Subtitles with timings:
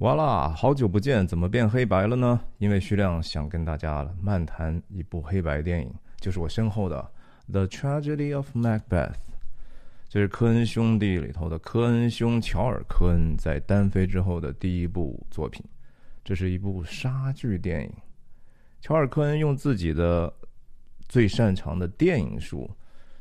[0.00, 2.38] 哇啦，好久不见，怎么变黑白了呢？
[2.58, 7.10] 因为徐亮想跟大家漫谈一部黑白电影，就是我身后的
[7.50, 8.90] 《The Tragedy of Macbeth》，
[10.06, 15.64] 这是科恩兄弟里头的科恩兄乔尔·科恩在单飞之后的第一部作品。
[16.22, 17.90] 这是一部杀剧电影。
[18.82, 20.30] 乔尔·科恩用自己的
[21.08, 22.70] 最擅长的电影术，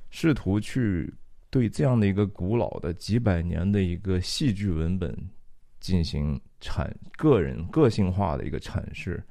[0.09, 1.09] 试图去
[1.49, 5.17] 对这样的一个古老的几百年的一个戏剧文本
[5.79, 6.37] 进行。
[6.61, 9.23] 阐个人个性化的一个阐释，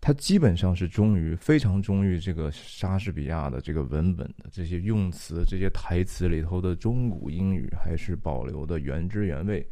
[0.00, 9.66] 他基本上是忠于非常忠于这个莎士比亚的这个文本的这些用词、这些台词里头的中古英语，还是保留的原汁原味。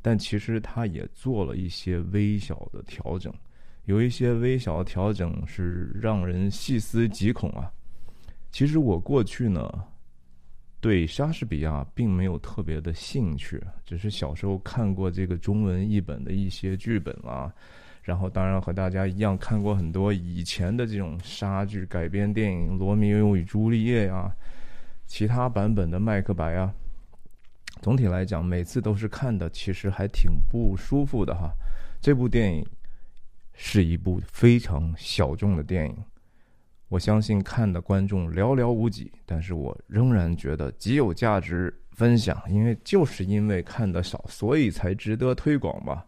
[0.00, 3.32] 但其实他也做了一些微小的调整，
[3.84, 7.70] 有一些微小的调整是让人细思极恐啊。
[8.50, 9.84] 其实我过去呢。
[10.82, 17.52] 对莎士比亚并没有特别的兴趣，只是小时候看过这个中文译本的一些剧本啦，
[18.02, 24.34] 然后当然和大家一样看过很多以前的这种莎剧改编电影，《罗密欧与朱丽叶》呀，
[25.06, 26.74] 其他版本的《麦克白》啊。
[27.80, 31.52] 总体来讲，每次都是看的其实还挺不舒服的哈。
[32.00, 32.66] 这部电影
[33.54, 35.96] 是一部非常小众的电影。
[36.92, 46.04] 我相信看的观众寥寥无几，但是我仍然觉得极有价值分享，因为就是因为看的少，所以才值得推广吧。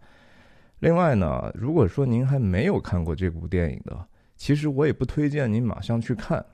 [0.80, 6.44] 另外呢，如果说您还没有看过这部电影的，其实我也不推荐您马上去看，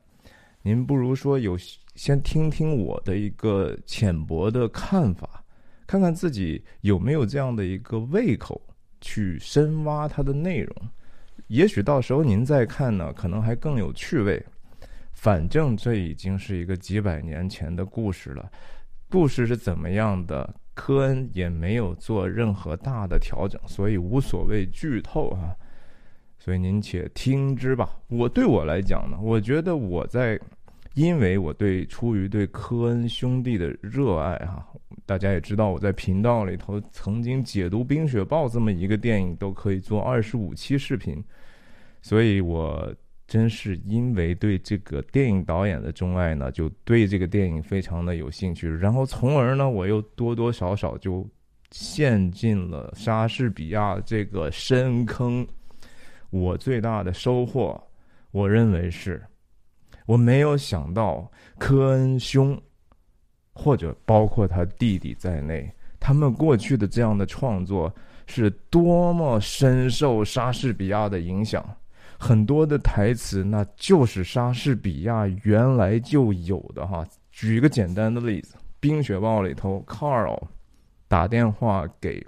[0.62, 1.58] 您不如说有
[1.96, 5.42] 先听听我的一个浅薄的看法，
[5.88, 8.62] 看看自己有没有这样的一个胃口
[9.00, 10.76] 去深挖它的内容。
[11.50, 14.40] 也许到时候您再看呢，可能还更有趣味。
[15.12, 18.48] 反正这已经是一个几百年前的故事了，
[19.10, 25.50] 故事是怎么样的，科恩也没有做任何大的调整，所以无所谓剧透啊。
[26.38, 27.98] 所以您且听之吧。
[28.06, 30.38] 我对我来讲呢，我觉得我在，
[30.94, 34.66] 因为我对出于对科恩兄弟的热爱哈，
[35.06, 41.22] 大家也知道我在频道里头曾经解读《冰雪暴》这么一个电影，都可以做二十五期视频。
[42.02, 42.92] 所以，我
[43.26, 48.68] 真是因为对这个电影导演的钟爱呢，就对这个电影非常的有兴趣。
[48.68, 51.28] 然后，从而呢，我又多多少少就
[51.70, 55.46] 陷进了莎士比亚这个深坑。
[56.30, 57.80] 我最大的收获，
[58.30, 59.22] 我认为是，
[60.10, 62.60] 我没有想到科恩兄，
[63.52, 67.94] 或者包括他弟弟在内，他们过去的这样的创作
[68.26, 71.64] 是多么深受莎士比亚的影响。
[72.18, 77.06] 很多的台词，那就是莎士比亚原来就有的哈。
[77.30, 80.42] 举一个简单的例子，《冰雪暴》里头，Carl
[81.06, 82.26] 打电话给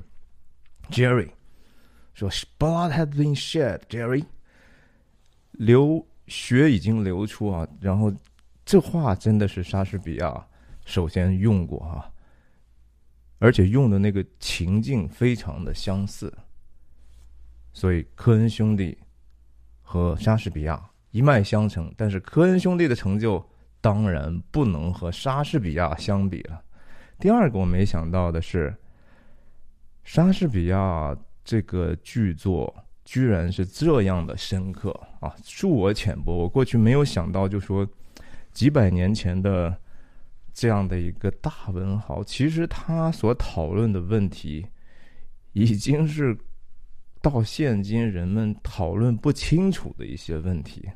[0.88, 1.30] Jerry，
[2.14, 4.24] 说：“Blood has been shed，Jerry，
[5.50, 8.12] 流血已经流出啊。”然后
[8.64, 10.46] 这话真的是莎士比亚
[10.84, 12.12] 首先用过哈，
[13.38, 16.32] 而且用的那个情境非常的相似，
[17.72, 18.98] 所以科恩兄弟。
[19.84, 23.46] 和莎士比亚一脉相承，但是科恩兄弟的成就
[23.78, 26.64] 当然不能和莎士比亚相比了。
[27.18, 28.74] 第二个我没想到的是，
[30.02, 32.74] 莎士比亚这个剧作
[33.12, 34.90] 居然是这样的深刻
[35.20, 35.36] 啊！
[35.44, 37.86] 恕我浅薄，我过去没有想到，就说
[38.54, 39.76] 几百年前的
[40.54, 44.66] 这样的一个大文豪，其实他所讨论的问题
[45.52, 46.34] 已经是。
[47.20, 50.90] 到现今，人们讨论不清楚的一些问题，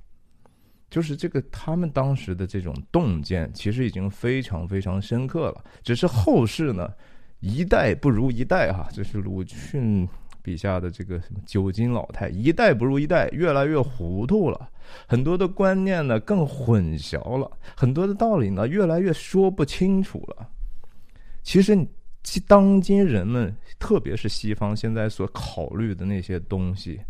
[0.90, 5.64] 就是这个他们当时的这种洞见，其实已经非常非常深刻了。
[5.84, 6.92] 只是后世呢，
[7.38, 10.08] 一代不如一代哈，这是鲁迅
[10.46, 14.70] 笔下的这个什么九斤老太，一代不如一代，越来越糊涂了。
[15.06, 20.48] 很多的观念呢更混淆了，很多的道理呢越来越说不清楚了。
[21.42, 21.76] 其实。
[22.28, 27.00] 其当今人们，特别是西方现在所考虑的那些东西，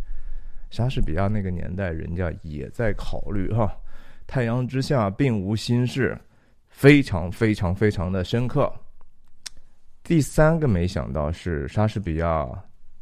[0.69, 3.75] 莎士比亚那个年代人家也在考虑哈。
[4.27, 6.15] 太阳之下并无新事，
[6.69, 8.71] 非常非常非常的深刻。
[10.03, 12.47] 第三个没想到是莎士比亚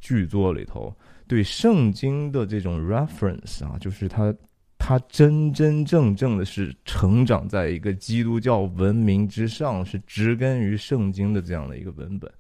[0.05, 0.95] 剧作里头
[1.27, 4.35] 对圣经的这种 reference 啊，就是他。
[4.77, 12.31] 他真真正正的是成长在一个基督教文明之上，是植根于圣经的这样的一个文本。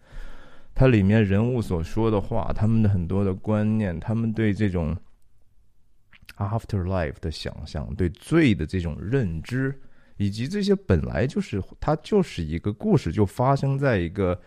[0.75, 4.95] 它里面人物所说的话，他们的很多的观念，他们对这种
[6.37, 9.81] afterlife 的想象，对罪的这种认知，
[10.19, 14.39] 以及这些本来就是它就是一个故事，就发生在一个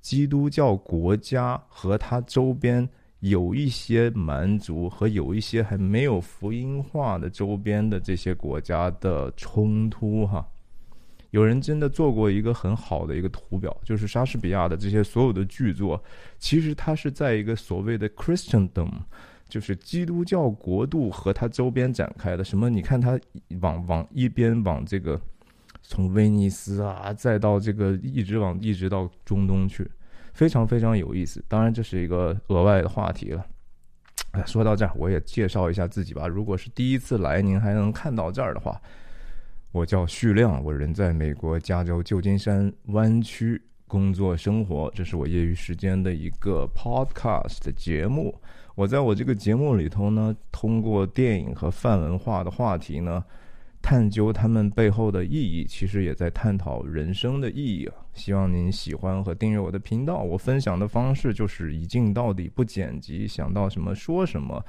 [0.00, 2.88] 基督教国家和它周边
[3.20, 10.46] 有一些蛮族和有一些还没有福音化的周边的这些国家的冲突哈。
[11.30, 16.02] 有人真的做过一个很好的一个图表，就是莎士比亚的这些所有的剧作，
[16.38, 18.90] 其实它是在一个所谓的 Christendom，
[19.48, 22.42] 就是基督教国度和它周边展开的。
[22.42, 22.68] 什么？
[22.68, 23.16] 你看它
[23.60, 25.20] 往往一边往这个
[25.90, 29.90] 从威尼斯啊，再到这个一直往一直到中东去，
[30.32, 31.44] 非常非常有意思。
[31.48, 33.44] 当然这是一个额外的话题了。
[34.30, 36.28] 哎，说到这儿，我也介绍一下自己吧。
[36.28, 38.80] 如果是第一次来，您还能看到这儿的话。
[39.72, 44.88] 我叫旭亮，我人在美国加州旧金山湾区工作生活。
[44.94, 48.40] 这是我业余时间的一个 podcast 节目。
[48.76, 53.24] 我在我这个节目里头呢，通过电影和泛文化的话题呢，
[53.82, 57.94] 探究他们背后的意义，其实也在探讨人生的意义啊。
[58.14, 60.18] 希望您喜欢和订阅我的频道。
[60.18, 64.64] 我分享的方式就是一镜到底，不剪辑，想到什么说什么，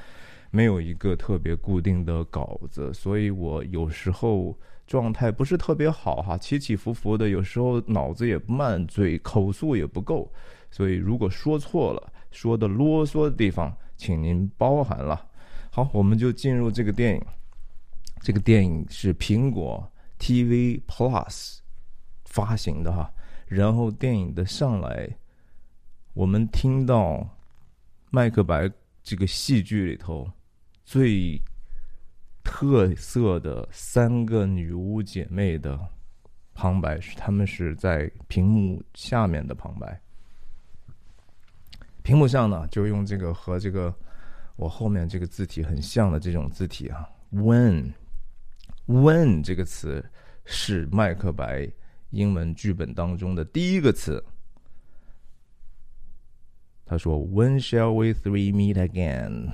[0.50, 4.58] 没有一个特别固定的稿子，所以我有时候。
[4.88, 10.30] 状态不是特别好哈，起起伏伏的，有时候脑子也慢，嘴口速也不够，
[10.70, 15.26] 所以如果说错了，说的啰嗦的地方，请您包涵了。
[15.70, 17.22] 好，我们就进入这个电影。
[18.22, 21.58] 这个电影是苹果 TV Plus
[22.26, 23.12] 发行的哈，
[23.48, 25.18] 然后电影的上来，
[26.14, 27.14] 我们听到
[28.10, 28.66] 《麦克白》
[29.04, 30.32] 这个戏剧里头
[30.86, 31.42] 最。
[32.44, 35.80] 特色的三个女巫姐妹的
[36.56, 40.02] 旁白是，她们是在屏幕下面的旁白。
[42.02, 43.94] 屏幕上呢，就用这个和这个
[44.56, 47.94] 我后面这个字体很像的这种字体啊，when。
[48.88, 50.04] When 这个词
[50.46, 51.70] 是麦克白
[52.10, 54.24] 英文剧本当中的第一个词。
[56.86, 59.50] 他说：“When shall we three meet again？”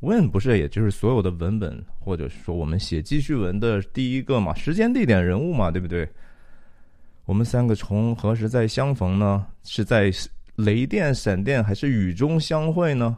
[0.00, 4.52] When 不是，也就是所有的文本，或者说我们写记叙文的第一个嘛？
[4.54, 6.06] 时间、地点、人物嘛，对不对？
[7.24, 9.46] 我们三个从何时再相逢呢？
[9.62, 10.12] 是在
[10.56, 13.16] 雷电、闪电，还是雨中相会呢？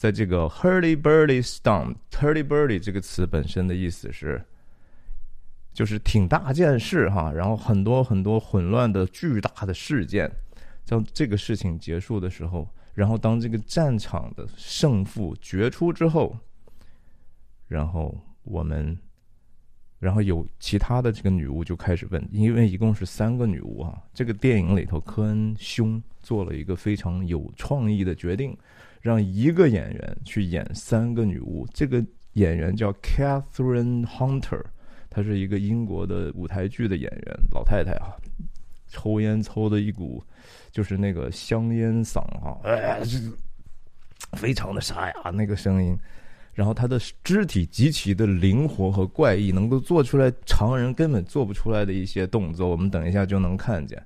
[0.00, 4.42] 在这个 hurly burly storm，hurly burly 这个词本身的意思是，
[5.74, 10.32] 就是挺大件事哈，然后很多很多混乱的巨大的事件，
[10.86, 12.66] 当这个事情结束的时候。
[12.94, 16.34] 然后，当这个战场的胜负决出之后，
[17.68, 18.98] 然后我们，
[19.98, 24.02] 然后有其他的这个女巫就开始问，因为一共是三个女巫啊。
[24.14, 28.56] 这个电影里头，科恩兄做了一个非常有创意的决定，
[29.00, 31.66] 让一个演员去演三个女巫。
[31.74, 32.04] 这个
[32.34, 34.62] 演员叫 Catherine Hunter，
[35.08, 38.14] 她是一个英国的舞台剧的演员，老太太啊，
[38.88, 40.24] 抽烟抽的一股。
[40.72, 43.18] 就是那个香烟嗓哈，哎，这
[44.38, 45.98] 非常的沙哑那个声音，
[46.54, 54.00] 然后他的肢体极其的灵活和怪异，能够做出来常人根本做不出来的一些动作，我们等一下就能看见。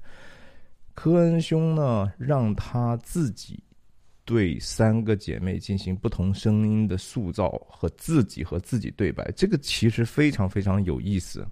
[0.95, 3.63] 科恩兄呢，让他自己
[4.25, 11.47] 对三个姐妹进行不同声音的塑造和自己和自己对白，这个其实非常非常有意思。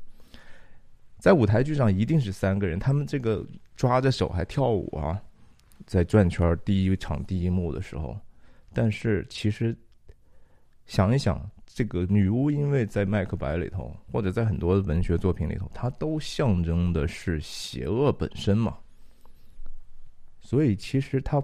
[1.19, 3.46] 在舞台剧上一定是三个人，他们这个
[3.76, 5.20] 抓着手还跳舞啊，
[5.86, 8.19] 在转圈第一场第一幕的时候，
[8.72, 9.76] 但是其实
[10.86, 18.79] 想一想，这个女巫因为在《麦克白》里头，或者在很多文学作品里头，它都象征的是邪恶本身嘛，
[20.41, 21.43] 所以其实它。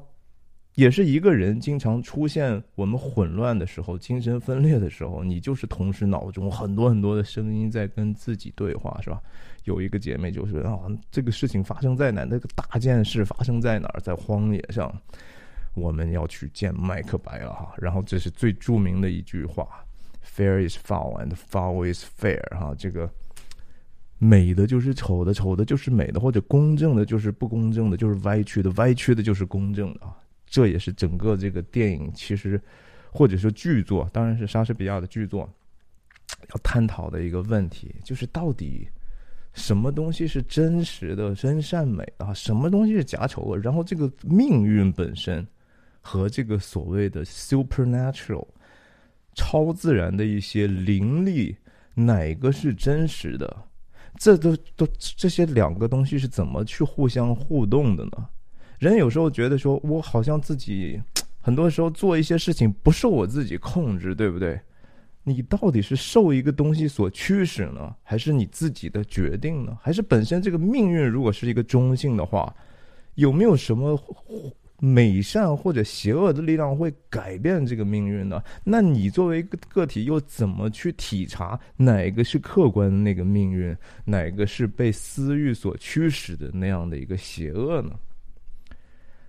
[0.79, 9.21] 也是一个人经常出现我们混乱的时候、精神分裂的时候，你就是同时脑中很多很多的声音在跟自己对话，是吧？
[9.65, 10.79] 有一个姐妹就是啊，
[11.11, 12.23] 这个事情发生在哪？
[12.23, 14.01] 那个大件事发生在哪儿？
[14.01, 14.97] 在荒野上，
[15.75, 17.75] 我们要去见麦克白了哈。
[17.79, 19.67] 然后这是最著名的一句话
[20.25, 23.11] ：“Fair is foul and foul is fair。”哈，这个
[24.19, 30.17] 美的就是丑的，丑的就是美的，或者公正的就是不公正的，就是歪曲的，歪曲的就是公正的啊。
[30.49, 32.61] 这也是整个这个电影其实，
[33.13, 35.49] 或者说剧作，当然是莎士比亚的剧作，
[36.51, 38.89] 要探讨的一个问题，就是到底
[39.53, 43.59] 什么东西是真实的真善美啊，什么东西是假丑恶？
[43.59, 45.47] 然后这个命运本身
[46.01, 48.47] 和这个所谓的 supernatural
[49.35, 51.57] 超自然的一些灵力，
[51.95, 53.65] 哪个是真实的？
[54.17, 58.29] 这都都这些两个东西是怎么去互相互动的呢？
[58.79, 61.01] 人有时候觉得说，我好像自己
[61.41, 64.59] 很多时候做一些事情不受我自己控制，对不对？
[65.25, 69.77] 你到底是受一个东西所驱使呢，还是你自己的决定呢？
[69.83, 72.55] 还是本身这个命运如果是一个中性的话，
[73.17, 74.01] 有没有什么
[74.79, 78.43] 美善或者邪恶的力量会改变这个命运呢？
[78.65, 87.91] 那你作为一个个体，又怎么去体察哪个是客观的那个命运，哪个是被私欲所驱使的那样的一个邪恶呢？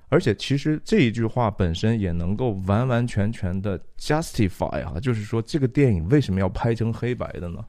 [0.10, 7.64] 而且，其实这一句话本身也能够完完全全的 justify 啊，就是说这个电影为什么要拍成黑白的呢？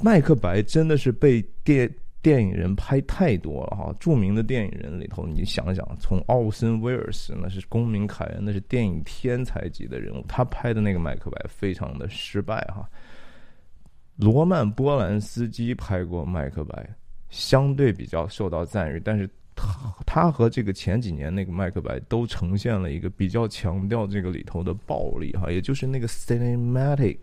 [0.00, 12.88] 麦克白真的是被电电影人拍太多了哈，著名的电影人里头，你想想，从奥森威尔斯那是公民凯恩，那是电影天才级的人物，他拍的那个麦克白非常的失败哈。
[14.16, 16.88] 罗曼波兰斯基拍过麦克白，
[17.30, 19.28] 相对比较受到赞誉，但是
[20.06, 27.18] 他和这个前几年那个麦克白都呈现了一个比较强调这个里头的暴力哈，也就是那个 cinematic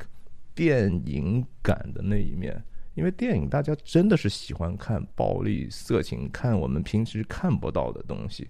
[0.54, 2.62] 电影感的那一面。
[2.94, 8.48] 因为电影，大家真的是喜欢看暴力、色情，看我们平时看不到的东西。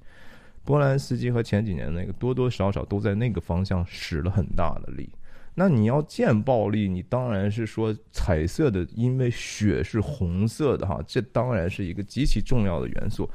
[0.63, 5.09] 波兰斯基和前几年那个多多少少都在那个方向使了很大的力。
[5.55, 13.29] 那你要见暴力，你当然是说彩色的，因为血是红色的哈，这当然是一个极其重要的元素。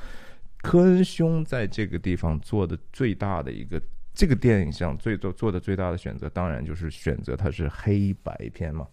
[0.62, 3.80] 科恩兄在这个地方做的最大的一个，
[4.12, 8.86] 这个电影上最做做的最大的选择，当然就是选择它是黑白片嘛。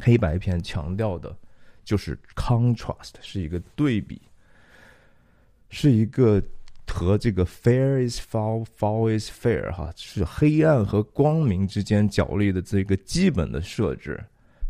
[0.00, 1.34] 黑白片强调的，
[1.84, 4.20] 就是 contrast，是一个对比，
[5.70, 6.42] 是一个
[6.86, 14.22] 和这个 fair is foul，foul is fair，哈，是黑暗和光明之间角力的这个基本的设置。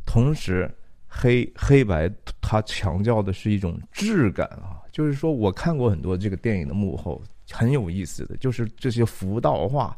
[0.06, 0.70] 同时，
[1.08, 2.08] 黑黑白
[2.40, 7.20] 它强调的是一种质感啊，就是说我看过很多这个电影的幕后，
[7.50, 9.94] 很有意思的就是这些服道化、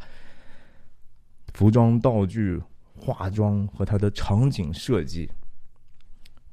[1.52, 2.60] 服装道具。
[2.98, 5.30] 化妆和它的场景设计，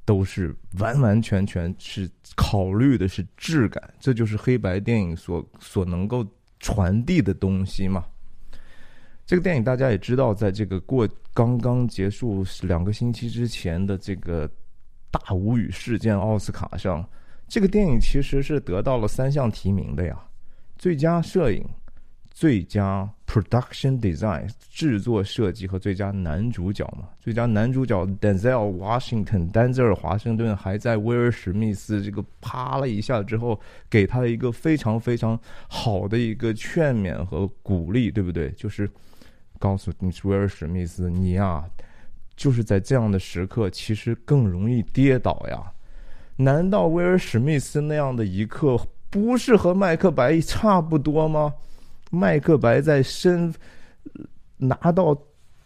[0.03, 6.27] 都是完完全全是考虑的是质感，这就是黑白电影所所能够
[6.59, 8.03] 传递的东西嘛。
[9.25, 14.45] 这个电影大家也知道，在这个过刚刚结束两个星期之前的这个
[15.09, 17.07] 大无语事件奥斯卡上，
[17.53, 20.17] 这个电影其实是得到了三项提名的呀，
[20.75, 21.63] 最佳摄影。
[22.31, 38.49] 最佳 production design 制作设计和最佳男主角嘛，最佳男主角 Denzel Washington 丹泽尔华盛顿还在威尔史密斯这个啪了一下之后，给他一个非常非常好的一个劝勉和鼓励，对不对？
[38.53, 38.89] 就是
[39.59, 41.63] 告诉你威尔史密斯，你呀，
[42.35, 45.71] 就是在这样的时刻，其实更容易跌倒呀。
[46.35, 48.77] 难道威尔史密斯那样的一刻，
[49.09, 51.53] 不是和麦克白差不多吗？
[52.09, 53.53] 麦克白在身
[54.57, 55.15] 拿到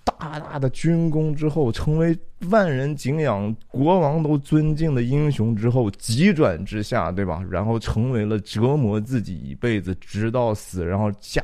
[0.03, 2.17] 大大的军功之后，成为
[2.49, 7.43] 万人敬仰、国王都尊敬的英雄之后，急转直下，对吧？
[7.49, 11.41] 然后成为了折磨自己一辈子，直到死，然后家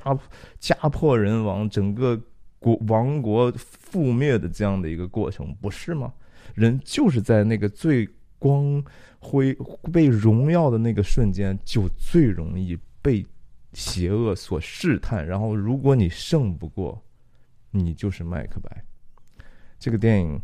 [0.60, 2.20] 家破人亡，整个
[2.60, 6.14] 国王国覆灭的这样的一个过程，不是吗？
[6.54, 8.08] 人就是在那个最
[8.40, 8.82] 光
[9.24, 9.58] 辉、
[9.92, 13.26] 被荣耀的那个瞬间，就最容易被。
[13.76, 17.04] 邪恶所试探，然后如果你胜不过，
[17.72, 18.86] 你就是麦克白。
[19.80, 20.40] 这个电影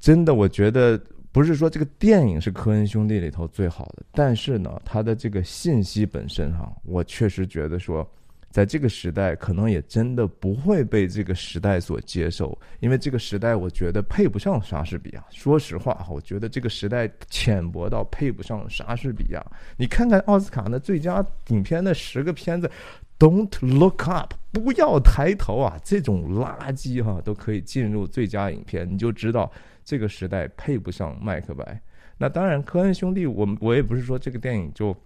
[0.00, 0.98] 真的，我觉得
[1.32, 8.10] 不是说这个电影是科恩兄弟里头最好的，但是呢，它的这个信息本身哈，我确实觉得说。
[8.54, 15.24] 在这个时代，可能也真的不会被这个时代所接受，因为这个时代，我觉得配不上莎士比亚。
[15.28, 19.44] 说实话，我觉得这个时代浅薄到配不上莎士比亚。
[19.76, 22.70] 你看看奥斯卡那最佳影片的十个片子
[23.18, 29.50] ，Don't look up，不要抬头啊，这种垃圾哈都可以进入最佳影片，你就知道
[29.84, 31.82] 这个时代配不上麦克白。
[32.16, 34.96] 那当然，科恩兄弟，我我也不是说这个电影就。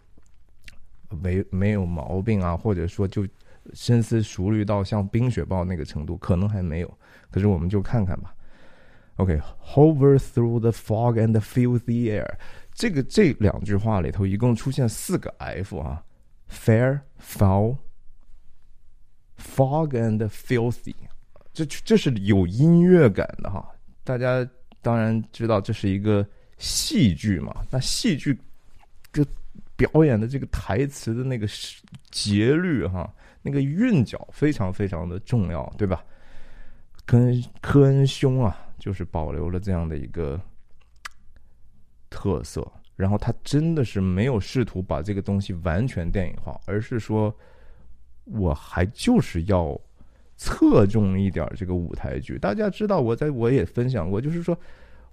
[1.11, 3.27] 没没有毛病啊，或者说就
[3.73, 6.99] 深思熟虑到像《冰雪暴》那个程度，可能还没有。
[7.31, 8.35] 可是我们就看看吧。
[9.17, 12.27] OK，hover through the fog and feel the air。
[12.73, 16.05] 这个这两句话里头一共出现四个 F 啊
[16.49, 17.77] ，fair、foul、
[19.37, 20.95] fog and filthy。
[21.53, 23.67] 这这是有音乐感的哈。
[24.05, 24.49] 大家
[24.81, 26.25] 当然知道这是一个
[26.59, 28.39] 戏剧嘛，那戏剧
[29.13, 29.25] 就。
[29.79, 31.47] 表演的这个台词的那个
[32.11, 33.09] 节律哈，
[33.43, 36.05] 那个韵脚非常非常的重要，对吧？
[37.07, 40.39] 跟科恩兄啊，就是保留了这样的一个
[42.11, 42.67] 特色，
[42.97, 47.33] 然后他真的是没有试图把这个东西完全电影化，而是说，
[48.25, 49.81] 我还就是要
[50.37, 52.37] 侧重一点这个舞台剧。
[52.37, 54.59] 大家知道，我在我也分享过，就是说。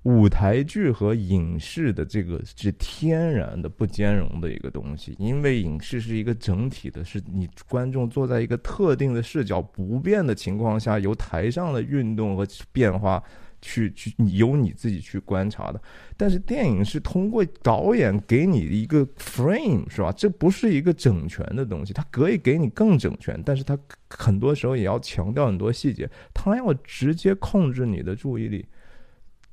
[0.06, 13.24] 舞台剧和影视的这个是天然的不兼容的一个东西，因为影视是一个整体的，是你观众坐在一个特定的视角不变的情况下，由台上的运动和变化
[13.64, 15.82] 去去由你自己去观察的。
[16.16, 20.12] 但是电影是通过导演给你一个 frame，是吧？
[20.12, 23.76] 这不是一个整全的东西，它可以给你更整全，但是它
[24.08, 28.64] 很多时候也要强调很多细节，它要直接控制你的注意力。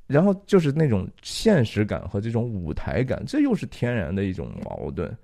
[0.06, 5.16] 然后就是那种现实感和这种舞台感，这又是天然的一种矛盾。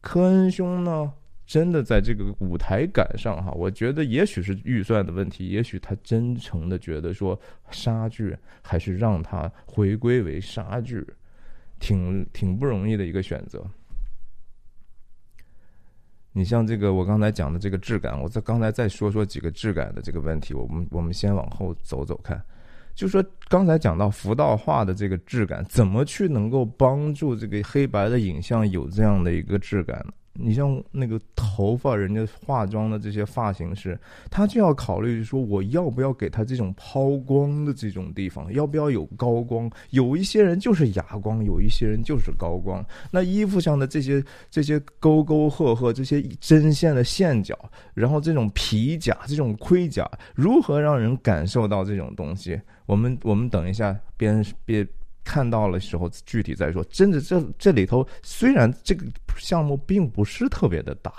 [0.00, 1.12] 科恩兄呢，
[1.46, 7.38] 真的在这个舞台感上哈，我觉得也许是预算的问题，也许他真诚的觉得说
[7.70, 11.06] 杀剧还是让他回归为杀剧，
[11.78, 13.64] 挺挺不容易的一个选择。
[16.32, 22.42] 你像这个我刚才讲的这个质感，我再刚才再说说几个质感的这个问题，我们我们先往后走走看。
[22.94, 30.12] 就说刚才讲到浮道画的这个质感，怎么去能够帮助这个黑白的影像有这样的一个质感呢？
[30.34, 33.98] 你像那个头发，人家化妆的这些发型师，
[34.30, 39.70] 他就要考虑说，我要不要给他这种抛光的这种地方，要不要有高光？
[39.90, 42.84] 有一些人就是哑光，有一些人就是高光。
[43.10, 47.58] 那衣服上的这些这些沟沟壑壑，这些针线的线角，
[47.92, 52.60] 然后这种皮甲、这种盔甲，如何让人感受到这种东西？
[52.86, 54.88] 我们我们等一下边边。
[55.24, 56.82] 看到了时候具体再说。
[56.84, 61.12] 真的，这这里头虽然这个项目并不是特别的大，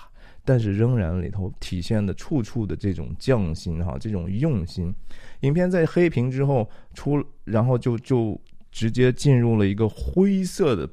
[0.45, 4.93] 但是仍然里头体现的处处的这种匠心哈，这种用心。
[5.41, 8.39] 影片在黑屏之后出，然后就就
[8.71, 10.89] 直接进入了一个灰色的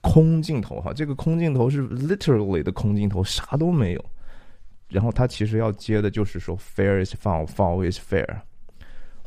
[0.00, 0.92] 空镜头哈。
[0.92, 4.04] 这个空镜头是 literally 的空镜头，啥都没有。
[4.88, 8.40] 然后他其实要接的就是说，fair is foul，foul is fair。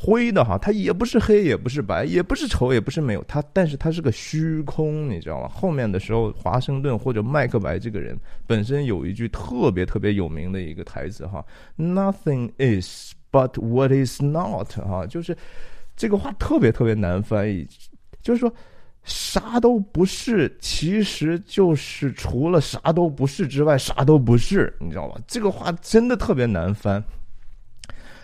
[0.04, 5.48] 灰的哈，它也不是黑，也不是白，也不是丑，也不是没有它，但是它是个虚空，你知道吗？
[5.48, 8.18] 后面的时候，华盛顿或者麦克白这个人
[8.48, 11.46] 本身有一句特别特别有名的一个台词哈
[11.78, 15.38] ，Nothing is but what is not 哈，就是
[15.96, 17.68] 这个话特别特别难翻译，
[18.24, 18.52] 就是说
[19.04, 25.16] 啥都不是，其实就是除了啥都不是之外啥都不是，你知道吗？
[25.28, 27.04] 这个话真的特别难翻。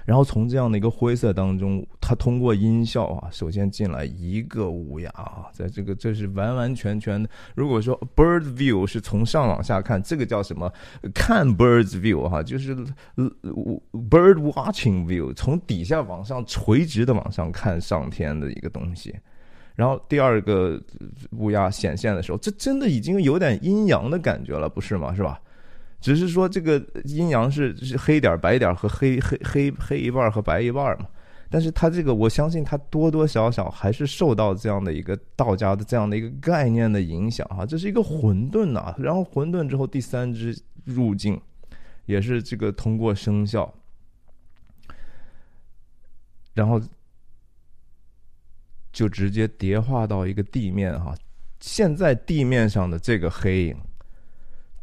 [0.07, 7.29] 然后从这样的一个灰色当中，他通过音效啊，首先进来一个乌鸦啊，在这个这是完完全全的。
[7.55, 10.71] 如果说 bird view 是从上往下看，这个叫什么？
[11.13, 12.73] 看 birds view 哈，就是
[13.91, 19.13] bird watching view，从底下往上垂直的往上看上天的一个东西。
[19.75, 20.81] 然后第二个
[21.31, 25.13] 乌鸦显现的时候，这真的已经有点阴阳的感觉了，不是吗？
[25.13, 25.37] 是吧？
[26.07, 31.09] 只是说这个阴阳是是黑点白点和黑黑黑黑一半和白一半嘛，
[31.49, 41.37] 但是它这个我相信它多多少少还是受到这样的一个道家的这样的一个概念的影响哈，这是一个混沌呐，然后混沌之后第三只入境，
[42.05, 43.73] 也是这个通过生肖，
[46.53, 46.81] 然后
[48.93, 51.13] 就直接叠化到一个地面哈，
[51.59, 53.75] 现在地面上的这个黑影。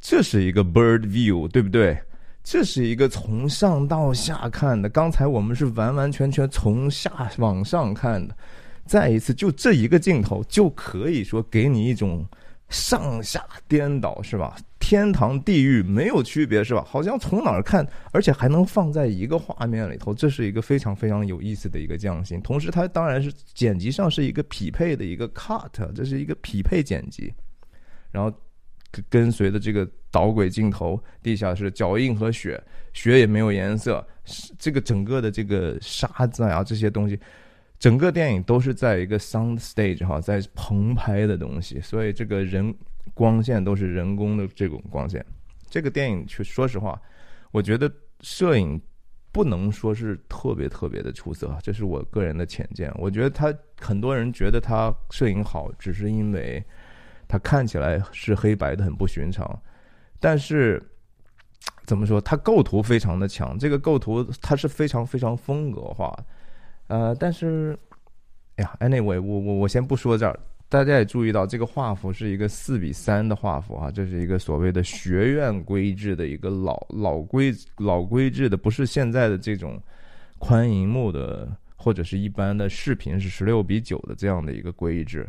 [0.07, 1.99] 这是一个 bird view，对不对？
[2.43, 4.87] 这是一个从上到下看的。
[4.87, 8.37] 刚才我们是完完全全从下往上看的。
[8.85, 12.23] 再一次，就这一个镜头就可以说给你一种
[12.69, 14.55] 上下颠倒，是吧？
[14.79, 16.85] 天堂地狱没有区别，是吧？
[16.87, 22.39] 好像从哪儿看，而且还能放在一个画面里头，这是一个非常非常有意思的一个匠心。
[22.43, 27.33] 同时，它当然是剪辑上是一个匹配的一个 cut，这是一个匹配剪辑，
[28.13, 28.31] 然后。
[29.09, 34.07] 跟随的这个导轨镜头，地下是脚印和雪，雪也没有颜色。
[34.59, 37.19] 这个整个的这个沙子啊，这些东西，
[37.79, 42.75] 整个电影都是在一个 sound stage 哈，在棚拍的东西，所以这个人
[43.13, 45.25] 光线都是人工的这种光线。
[45.69, 47.01] 这个电影，去说实话，
[47.51, 48.81] 我觉得摄影
[49.31, 52.91] 不能说是特别特别的出色，这是我个人的浅见。
[52.97, 56.65] 我觉得他很多人觉得他摄影好，只是因为。
[57.35, 59.61] 它看起来是黑白的，很不寻常，
[60.21, 60.81] 但是
[61.85, 62.21] 怎么说？
[62.21, 66.17] 它构图非常的强，这个构图它是非常非常风格化，
[66.87, 67.77] 呃，但是，
[68.55, 79.83] 哎呀，anyway，我我我先不说这儿，大家也注意到这个画幅是一个四比三的画幅啊，这是一个所谓的学院规制的一个老老规老规制的，不是现在的这种
[80.39, 85.29] 宽银幕的或者是一般的视频是十六比九的这样的一个规制。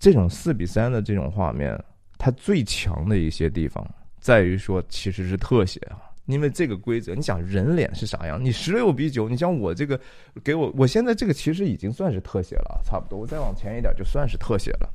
[0.00, 1.78] 这种四比三的这种画面，
[2.18, 3.86] 它最强的一些地方
[4.18, 8.42] 在于说，其实是特写啊，因为这个规则，你想人脸是啥样？
[8.42, 10.00] 你十六比九，你像我这个，
[10.42, 13.18] 给我我现在这个其实已经算是特写了，差不多。
[13.18, 14.88] 我再往前一点就算是特写了，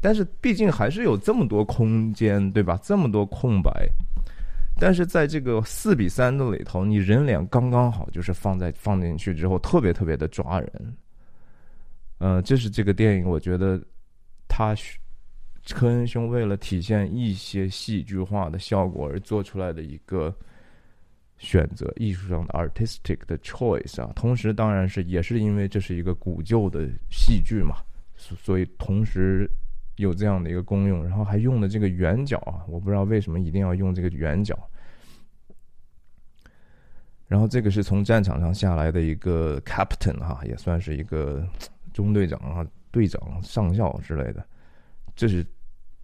[0.00, 2.78] 但是毕竟还是有这么多空间，对吧？
[2.82, 3.88] 这么多空白，
[4.80, 10.96] 但是在这个四比三的里头，你人脸刚刚好，就是放在放进去之后，特别特别的抓人。
[12.18, 13.80] 嗯，这是这个电影，我觉得
[14.54, 14.72] 他。
[15.70, 20.30] 科恩兄为了体现一些戏剧化的效果而做出来的一个
[21.38, 27.76] 选择，艺术上的 artistic 的 choice 啊，同时当然是也是因为这是一个古旧的戏剧嘛，
[28.14, 29.50] 所以同时
[29.96, 34.54] 有这样的一个功用，然后还用的这个圆角啊，我不知道为什么一定要用这个圆角，
[37.26, 41.42] 然后这个是从战场上下来的一个 captain 哈，也算是一个
[41.94, 44.46] 中队长啊、队长、上校之类的。
[45.16, 45.44] 这是《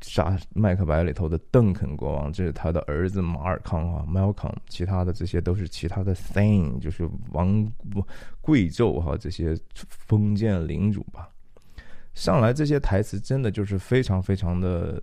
[0.00, 4.52] 杀麦克白》里头的邓肯国王，这是他的儿子马尔康啊，Malcolm。
[4.68, 7.70] 其他的这些都是其他的 thing，就是王
[8.40, 11.28] 贵胄哈，这些封建领主吧。
[12.14, 15.00] 上来这些台词真的就是非常非常的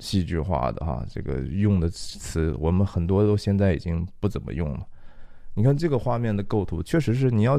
[0.00, 4.86] 戏剧化的哈，这个用的词我们很多都现在已经不怎么用了。
[5.54, 7.58] 你看这个画面的构图，确实是你要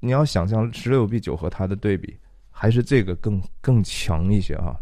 [0.00, 2.14] 你要想象十六比九和它的对比，
[2.56, 4.80] 还是这个更更强一些哈。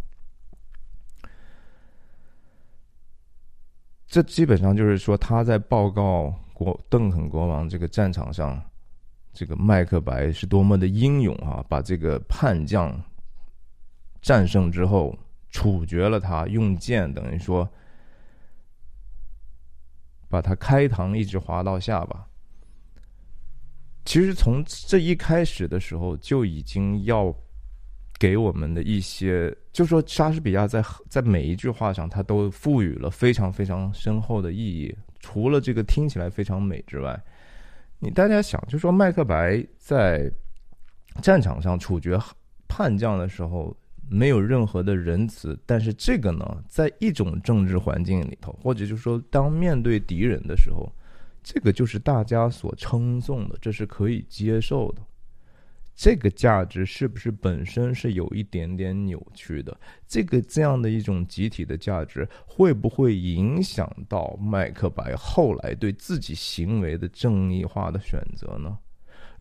[4.07, 8.63] 这基本上就是说，他在报告国邓肯国王这个战场上，
[9.33, 11.65] 这个麦克白是多么的英勇啊！
[11.67, 13.03] 把这个叛将
[14.21, 15.19] 战胜之后，
[15.51, 17.67] 处决了他，用剑等于说
[20.29, 22.29] 把他开膛一直划到下巴。
[24.05, 27.35] 其实从这一开始的时候，就已经要。
[28.23, 34.97] 给我们的一些，就说莎士比亚在在每一句话上，他都赋予了非常非常深厚的意义。
[35.19, 37.21] 除了这个听起来非常美之外，
[37.99, 40.31] 你大家想，就说麦克白在
[41.21, 42.17] 战场上处决
[42.69, 43.77] 叛将的时候，
[44.09, 50.89] 没有任何的仁慈，但是这个呢，在一种政治环境里头，或者就是说当面对敌人的时候，
[51.43, 55.03] 这个就是大家所称颂的，这是可以接受的。
[55.95, 59.79] 这个价值是不是本身是有一点点扭曲的？
[60.09, 68.79] 这个这样的一种集体的价值，会不会影响到麦克白后来对自己行为的正义化的选择呢？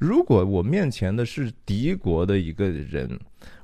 [0.02, 3.08] 如果我面前的是敌国的一个人，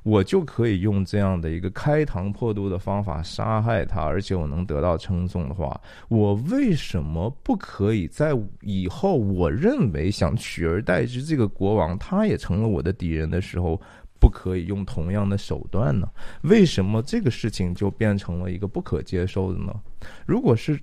[0.03, 13.81] 我就可以用这样的一个开膛破肚的方法杀害他，而且我能得到称颂的话，我为什么不可以在以后我认为想取而代之这个国王，他也成了我的敌人的时候，
[14.19, 16.07] 不可以用同样的手段呢？
[16.43, 19.73] 为什么这个事情就变成了一个不可接受的呢？
[20.27, 20.79] 如果是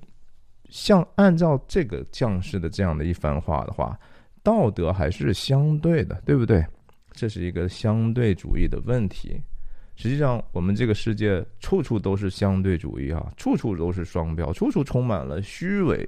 [0.69, 3.97] 像按照这个将士的这样的一番话的话。
[4.45, 6.65] 道德还是相对的，对不对？
[7.13, 9.41] 这是一个相对主义的问题。
[9.97, 16.07] 实际上，我们这个世界处处都是相对主义啊，处处都是双标，处处充满了虚伪，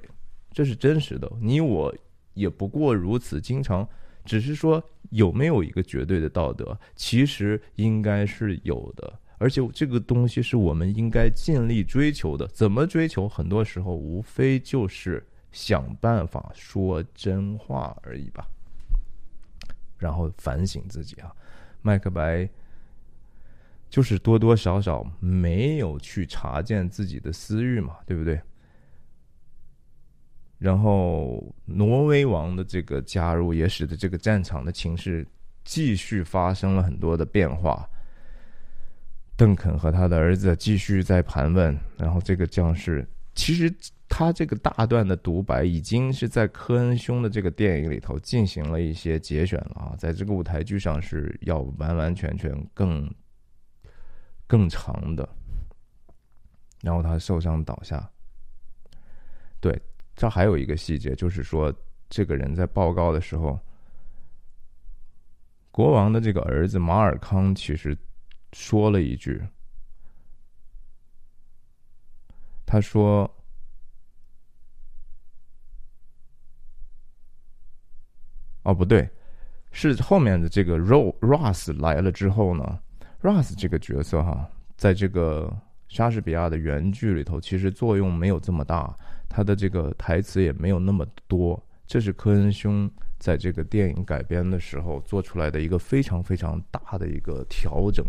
[0.51, 1.31] 这是真实的。
[1.41, 1.93] 你我
[2.35, 3.87] 也不过如此，经常
[4.23, 9.19] 只是说有没有一个绝对的道德，其实应该是有的。
[9.39, 12.45] 而且这个东西是我们应该尽力追求的。
[12.49, 13.27] 怎么追求？
[13.27, 15.25] 很多时候无非就是。
[15.51, 18.47] 想办法说真话而已吧，
[19.97, 21.33] 然后反省自己啊。
[21.81, 22.47] 麦克白
[23.89, 28.39] 就是多多少少没有去查见自己的私欲嘛，对不对？
[30.59, 35.25] 然后挪威王的这个加入，也使得这个战场的情势
[35.63, 37.87] 继续发生了很多的变化。
[39.35, 43.73] 邓肯和他的儿子继续在盘问，然后这个将士其实。
[44.09, 53.13] 他这个大段的独白已经是在科恩兄的这个电影里头进行了一些节选了啊，在这个舞台剧上是要完完全全更
[54.47, 55.27] 更长的。
[56.81, 58.09] 然后他受伤倒下。
[59.59, 59.79] 对，
[60.15, 61.73] 这还有一个细节，就是说
[62.09, 63.59] 这个人在报告的时候，
[65.69, 67.95] 国王的这个儿子马尔康其实
[68.53, 69.45] 说了一句，
[72.65, 73.29] 他说。
[78.67, 79.09] 哦，不对，
[79.71, 82.79] 是后面的这个 Ro Ross 来了之后呢
[83.21, 85.49] ，Ross 这个角色哈，在这个
[85.87, 88.93] 莎士比亚的原剧里头，其实作用没有这么大，
[89.29, 91.57] 他的这个台词也没有那么多。
[91.85, 98.05] 这是科恩兄在这个电影改编的时候做出来的一个非常非常大的一个调整。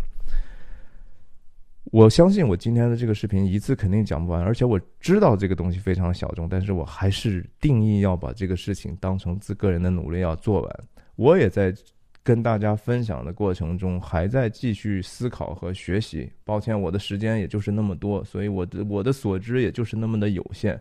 [1.90, 10.81] 我相信我今天的这个视频一次肯定讲不完，而且我知道这个东西非常小众，但是我还是定义要把这个事情当成自个人的努力要做完。
[11.16, 11.74] 我也在
[12.22, 16.31] 跟大家分享的过程中，还在继续思考和学习。
[16.44, 20.79] 抱歉，我的时间也就是那么多，所以我的我的所知也就是那么的有限。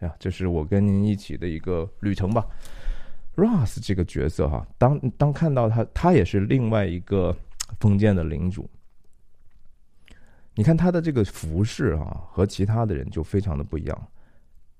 [0.00, 2.44] 呀，这是我跟您一起的一个旅程吧。
[3.36, 7.34] Ross 这个角色哈，当当看到他，他也是另外一个
[7.78, 8.68] 封建的领主。
[10.54, 14.08] 你看他的这个服饰啊，和其他的人就非常的不一样。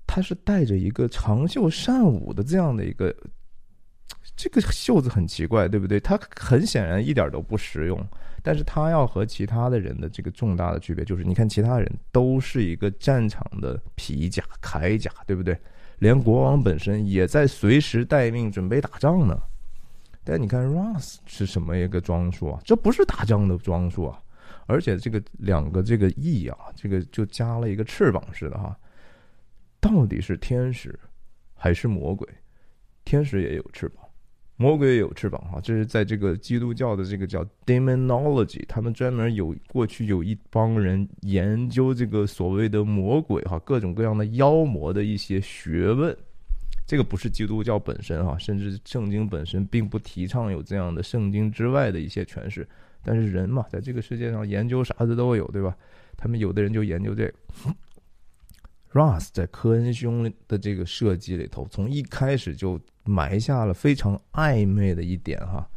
[0.05, 3.15] 他是带着一个长袖善舞的这样的一个，
[4.35, 5.99] 这个袖子很奇怪，对不对？
[5.99, 8.05] 他很显然一点都不实用。
[8.43, 15.57] 但是他要和其他的人的这个重大的区别就是，你看其他人都是一个战场的皮甲铠甲，对不对？
[15.99, 19.39] 连国王本身也在随时待命，准备打仗呢。
[20.23, 22.59] 但你看 Ross 是什么一个装束啊？
[22.65, 24.19] 这不是打仗的装束啊！
[24.65, 28.77] 而且这个两个这个翼啊，这个就加了一个翅膀似的哈，
[29.79, 30.97] 到底是天使
[31.53, 32.27] 还是魔鬼？
[33.03, 34.05] 天使也有翅膀，
[34.55, 35.59] 魔鬼也有翅膀哈。
[35.61, 46.15] 这是在这个基督教的这个叫 demonology，他们专门有过去有一帮人研究这个所谓的魔鬼哈，各种各样的妖魔的一些学问。
[46.85, 52.67] 这个不是基督教本身哈，甚至圣经本身并不提倡有这样的圣经之外的一些诠释。
[53.03, 55.75] 但是人嘛，在这个世界上研究啥子都有，对吧？
[56.15, 57.33] 他们有的人就研究这个。
[58.93, 65.67] Ross 在科恩兄的这个设计里头，从一开始就埋下了非常暧昧的一点哈。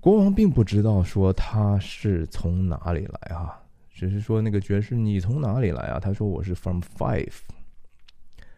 [0.00, 6.00] 国王并不知道说他是从哪里来哈，只是说那个爵士你从哪里来啊？
[6.00, 7.32] 他说我是 from five。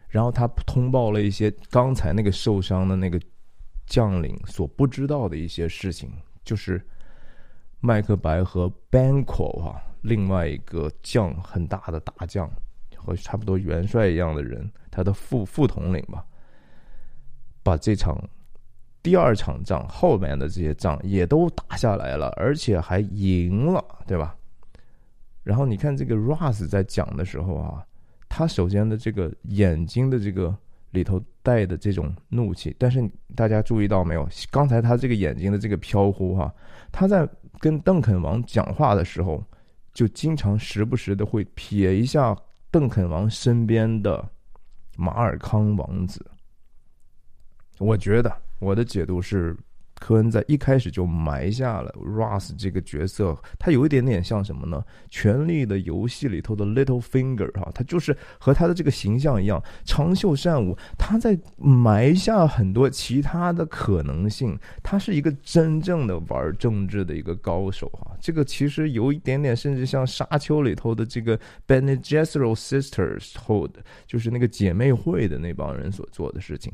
[0.09, 3.21] 然后他通报了一些刚才那个受伤的那个
[3.85, 6.11] 将领所不知道的一些事情，
[6.43, 6.85] 就是。
[7.85, 12.49] 麦克白和 Banquo 啊，另外一个将很大的大将
[12.95, 16.25] 和差不多元帅一样的人，他的副副统领吧，
[17.61, 18.17] 把这场
[19.01, 24.33] 第二场仗后面的这些仗也都打下来了，而且还赢了，对吧？
[25.43, 27.85] 然后你看这个 Russ 在讲的时候啊，
[28.29, 30.55] 他首先的这个眼睛的这个
[30.93, 34.27] 里头带的这种怒气，但是大家注意到没有？
[34.49, 36.51] 刚才他这个眼睛的这个飘忽哈，
[36.91, 37.29] 他在。
[37.59, 39.41] 跟邓肯王讲话的时候，
[39.93, 42.35] 就经常时不时的会瞥一下
[42.69, 44.27] 邓肯王身边的
[44.97, 46.25] 马尔康王子。
[47.77, 49.55] 我觉得我的解读是。
[50.03, 54.83] 科恩在一开始就埋下了 Ross 这个角色，他有一点点像什么呢？
[55.09, 64.59] 《权力的游戏》里头的 Little Finger 哈，他就是和他的这个形象一样，长袖善舞，他在埋下很多其他的可能性。
[64.83, 76.73] 他是一个真正的玩政治的一个高手哈，这个其实有一点点，甚至像《沙丘》里头的这个 Bene g e s s e r o Sisters Hold，就是那个姐妹会的那帮人所做的事情。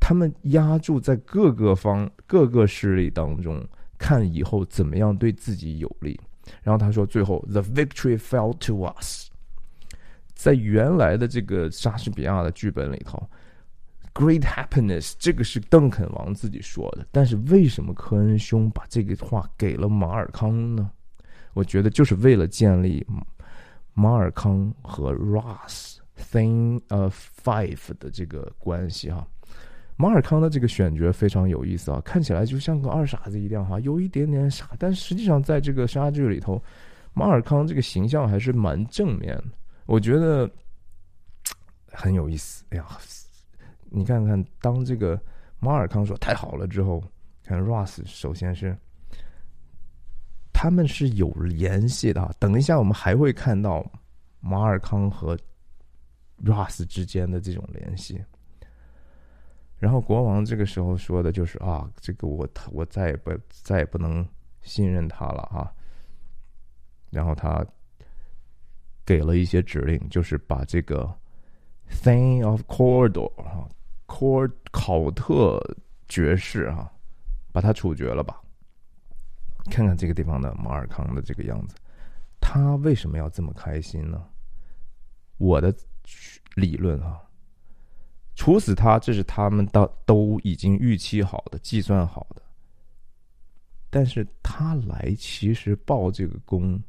[0.00, 3.62] 他们压住在各个方、各个势力当中，
[3.98, 6.18] 看以后怎么样对自己有利。
[6.62, 9.28] 然后他说：“最后，the victory fell to us。”
[10.34, 13.22] 在原来的这个莎士比亚的剧本里头
[14.14, 17.06] ，“great happiness” 这个是邓肯王自己说的。
[17.10, 20.90] 但是为什么科恩兄把这个话给了马尔康呢？
[21.54, 23.04] 我觉得就是为了建立
[23.94, 29.26] 马尔康和 Ross thing of five 的这个关系哈。
[30.00, 36.62] 马尔康的这个选角非常有意思啊，看起来就像个二傻子一样哈，有一点点傻，但实际上在这个杀剧里头，
[37.12, 39.44] 马尔康这个形象还是蛮正面的，
[39.86, 40.48] 我觉得
[41.90, 42.64] 很有意思。
[42.70, 42.86] 哎呀，
[43.90, 45.20] 你看看，当这个
[45.58, 47.02] 马尔康说太好了之后，
[47.42, 48.78] 看 Ross 首先是
[50.52, 53.84] 他们是有联系的，啊等一下我们还会看到
[54.38, 55.36] 马尔康和
[56.44, 58.22] Ross 之间的这种联系。
[59.78, 64.26] 然后国王这个时候说的就是啊，这个我我再也不再也不能
[64.62, 65.72] 信任他了啊。
[67.10, 67.64] 然后他
[69.06, 71.08] 给了一些指令，就是把这个
[71.88, 73.68] Thing of Cordor 哈
[74.06, 75.58] ，Cord 考特
[76.08, 76.92] 爵士哈，
[77.52, 78.42] 把他处决了吧。
[79.70, 81.76] 看看这个地方的马尔康的这个样子，
[82.40, 84.22] 他为什么要这么开心呢？
[85.36, 85.72] 我的
[86.56, 87.22] 理论啊。
[88.38, 92.42] 处死他，这是他们的都已经预期好的、计算好的。
[93.90, 96.80] 但是他来其实报这个功，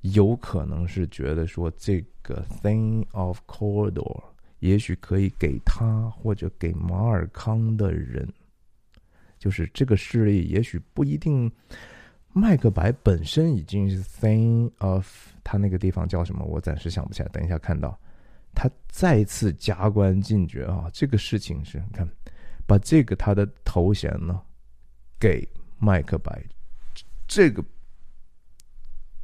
[0.00, 4.20] 有可能是觉得说这个 thing of corridor
[4.58, 8.28] 也许可以给他或者给马尔康的人，
[9.38, 11.48] 就是这个势力也许不一定
[12.32, 15.06] 麦克白本身已经是 thing of
[15.44, 16.44] 他那个地方叫什么？
[16.44, 17.28] 我暂时想不起来。
[17.28, 17.96] 等一下看到
[18.56, 20.88] 他再次加官进爵啊！
[20.90, 22.08] 这个事情是，你看，
[22.66, 24.40] 把这个他的头衔呢
[25.20, 25.46] 给
[25.78, 26.42] 麦克白，
[27.28, 27.62] 这个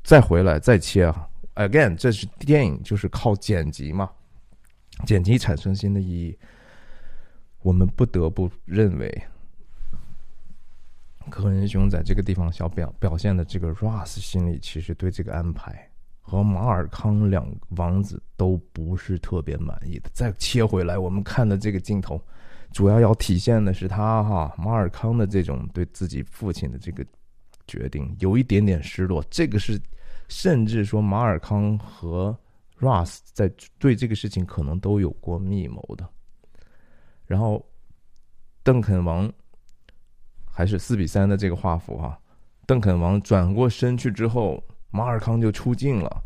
[0.04, 4.12] 再回来再切啊！Again，这是电影，就是靠剪辑嘛，
[5.06, 6.38] 剪辑产生新的意义。
[7.62, 9.22] 我们不得不认为。
[11.30, 15.88] 柯恩兄在这个地方小表表现的这个 Russ 心里其实对这个安排
[16.22, 20.08] 和马尔康两王子都不是特别满意的。
[20.14, 22.18] 再切回来，我们看的这个镜头，
[22.72, 27.04] 主要要体现的是他哈马尔康的这种对自己父亲的这个
[27.66, 29.22] 决定有一点点失落。
[29.28, 29.78] 这个是
[30.28, 32.34] 甚至说马尔康和
[32.80, 36.08] Russ 在对这个事情可能都有过密谋的。
[37.26, 37.62] 然后
[38.62, 39.30] 邓肯王。
[40.54, 42.20] 还是四比三的这个画幅哈，
[42.66, 46.22] 邓肯王转过身去之后，马尔康就出镜了。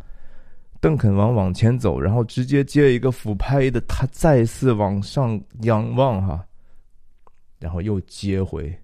[0.80, 6.46] 邓肯王往前走，然后直接接一个俯拍的，他再次往上仰望哈，
[7.58, 8.78] 然后又接回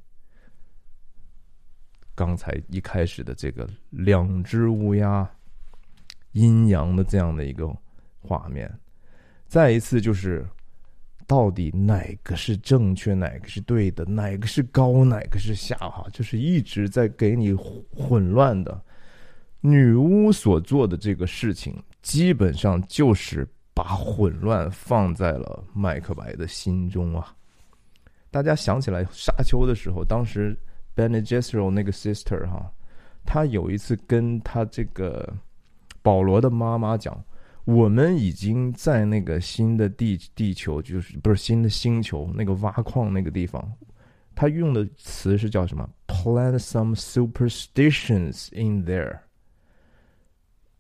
[2.15, 5.31] 刚才一开始的这个两只乌鸦
[6.33, 7.71] 阴阳的这样的一个
[8.23, 8.73] 画面，
[9.47, 10.47] 再一次就是。
[11.25, 15.77] 到底哪个是正确，哪个是对的，哪个是高，哪个是下？
[15.77, 18.79] 哈，就是一直在给你混乱的。
[19.63, 27.35] 女巫所做的这个事情，基本上就是把混乱放在了麦克白的心中啊。
[28.31, 30.55] 大家想起来沙丘的时候，当时
[30.95, 32.71] Bene Gesserit 那个 sister 哈，
[33.25, 35.33] 他有一次跟他这个
[36.03, 37.19] 保罗的妈妈讲。
[37.65, 43.73] 我们已经在那个新的地地球，就是不是新的星球那个挖矿那个地方，
[44.35, 49.17] 他用的词是叫什么？Plant some superstitions in there，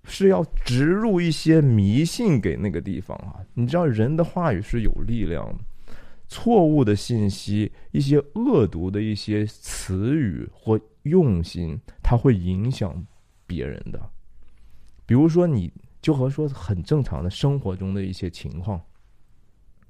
[0.05, 3.41] 是要植入一些迷信给那个地方啊！
[3.55, 5.95] 你知道人的话语是有力量的，
[6.29, 13.07] 错误的信息、一些恶毒的一些词语或用心，它会影响
[13.47, 14.11] 别人的。
[15.07, 15.73] 比如说你。
[16.03, 18.83] 就和说很正常的生活中的一些情况，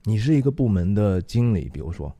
[0.05, 2.15] 你是一个部门的经理，比如说，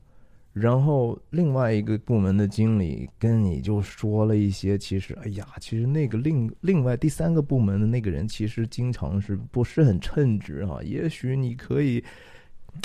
[0.53, 10.77] 然后另外一个部门的经理跟你就说了一些，其实，哎呀，其实那个另另外第三个部门的那个人，其实经常是不是很称职啊？
[10.83, 12.03] 也许你可以，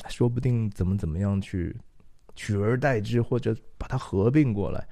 [0.08, 1.76] 说不定怎么怎么样去
[2.34, 4.82] 取而代之，或者把它合并过来，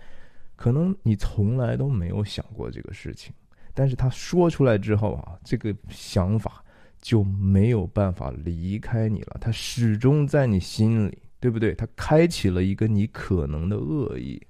[0.55, 3.33] 可能你从来都没有想过这个事情。
[3.73, 6.63] 但是他说出来之后啊，这个想法
[7.01, 11.73] 就没有办法离开你了，他始终在你心里，对不对？
[11.77, 14.45] 他开启了一个你可能的恶意。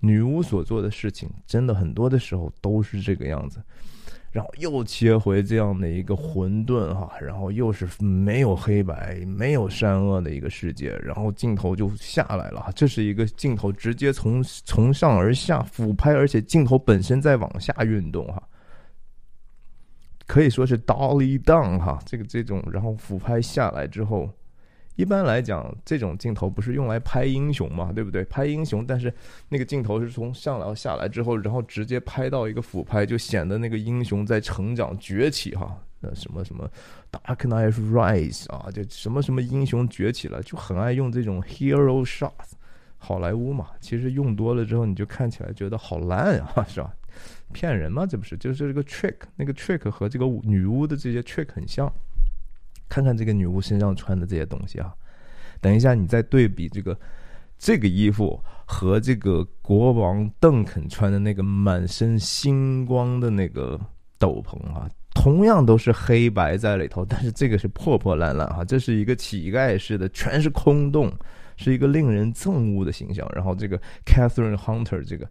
[0.00, 3.62] 女巫所做的事情，真的很多的时候都是这个样子。
[4.32, 12.72] 然后又切回这样的一个混沌哈，然后又是没有黑白、没有善恶的一个世界，然后镜头就下来了。
[12.74, 18.42] 这是一个镜头直接从从上而下俯拍，而且镜头本身在往下运动哈，
[20.26, 21.98] 可以说是 dolly down 哈。
[22.06, 24.32] 这个这种然后俯拍下来之后。
[24.98, 28.24] 一般来讲，这种镜头不是用来拍英雄嘛，对不对？
[28.24, 29.14] 拍英雄，但是
[29.48, 35.80] 那个镜头是从上来下来之后，然后直接拍到一个俯拍，就显得那个英雄在成长崛起哈。
[36.00, 36.68] 那什么什么
[37.12, 42.56] Dark Knight Rise 啊，就什么什么英雄崛起了，就很爱用这种 hero shots。
[42.96, 46.92] 好莱坞嘛，其实用多了之后，你就看起来觉得好烂啊， 是吧？
[47.52, 48.36] 骗人嘛，这不是？
[48.36, 51.88] 就是这个 trick，那个 trick 和这个女巫的这些 trick 很像。
[52.88, 54.92] 看看这个女巫身上穿的这些东西啊，
[55.60, 56.98] 等一下你再对比这个
[57.58, 63.78] 这个衣服和这个国王邓肯穿的那个满身星光的那个
[64.18, 71.12] 斗篷啊，同样都是黑白在里头，但是这个是破破烂烂哈，这是一个乞丐式的，全是空洞，
[71.56, 73.28] 是一个令人憎恶的形象。
[73.34, 75.28] 然后这个 Catherine Hunter 这个，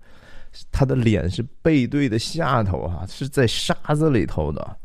[0.72, 4.78] 她的脸是背对的下头哈，是在沙子里头的。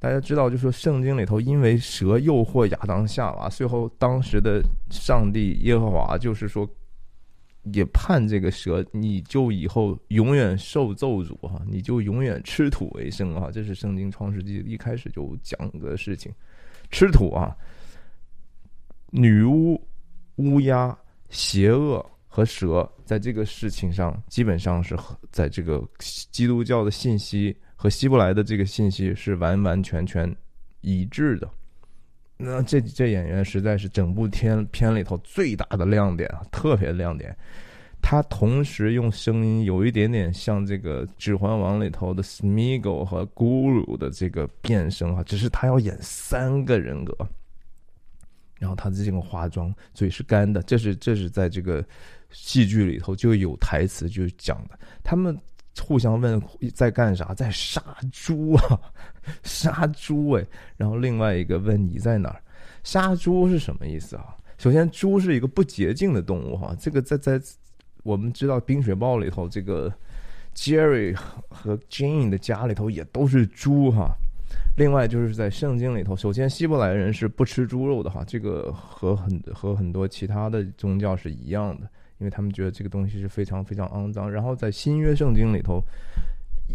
[0.00, 6.68] 大家知道，就说圣经里头，因为蛇诱惑亚当夏娃，最后当时的上帝耶和华就是说，
[7.72, 13.50] 也判这个蛇，你就以后永远受咒诅哈，你就永远吃土为生啊！
[13.52, 16.32] 这是圣经创世纪一开始就讲的事情，
[16.92, 17.56] 吃土啊！
[19.10, 19.82] 女巫、
[20.36, 20.96] 乌鸦、
[21.28, 24.96] 邪恶和蛇，在这个事情上基本上是
[25.32, 27.56] 在这个基督教的信息。
[27.80, 30.34] 和希伯来的这个信息是完完全全
[30.80, 31.48] 一致的，
[32.36, 37.34] 那这这演员实在是整部片片里头最大的亮点啊，特别亮点。
[38.02, 47.16] 他同时用声音有一点点像这个《指环王》里头的 Smeagol 和 Guru 的这个变声啊，只是他要演三个人格。
[48.58, 51.84] 然后他的这个化妆，嘴是干的，这是这是在这个
[52.30, 54.76] 戏剧里头就有台词就讲的。
[55.04, 55.36] 他们
[55.82, 56.40] 互相问
[56.74, 58.80] 在干啥，在杀猪啊，
[59.42, 60.44] 杀猪哎。
[60.76, 62.40] 然后另外一个问你在哪儿，
[62.84, 64.34] 杀猪是什么意思啊？
[64.58, 67.40] 首先，猪是一个不洁净的动物哈，这个在在
[68.02, 69.92] 我们知道《冰雪暴》里头，这个
[70.54, 71.16] Jerry
[71.48, 74.10] 和 Jane 的家里头也都是猪哈。
[74.76, 81.88] 另外就是在圣经里头，首先希伯来人是不吃猪肉的哈，这个和很和很多其他的宗教是一样的，
[82.18, 84.30] 因为他们觉得这个东西是非常非常肮脏。
[84.30, 85.82] 然后在新约圣经里头，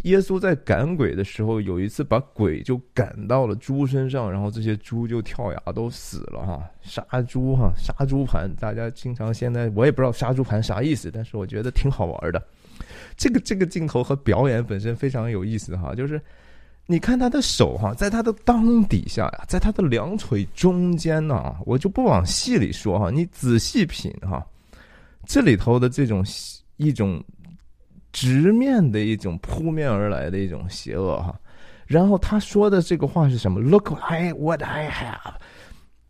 [0.04, 12.42] 耶稣在赶鬼的时候，有一次把鬼就赶到了猪身上，然后这些猪就跳崖都死了哈，杀猪哈，杀猪盘，大家经常现在我也不知道杀猪盘啥意思，但是我觉得挺好玩的。
[13.16, 16.20] 这个这个镜头和表演本身非常有意思哈，就是。
[16.86, 24.46] 你看他的手哈，在他的裆底下呀，在他的两腿中间呢，我就不往细里说哈，你仔细品哈，
[25.26, 26.26] 这里头的这种
[26.78, 27.24] 一种
[28.12, 31.40] 直面的一种扑面而来的一种邪恶哈。
[31.86, 35.34] 然后他说的这个话是什么？Look I what I have，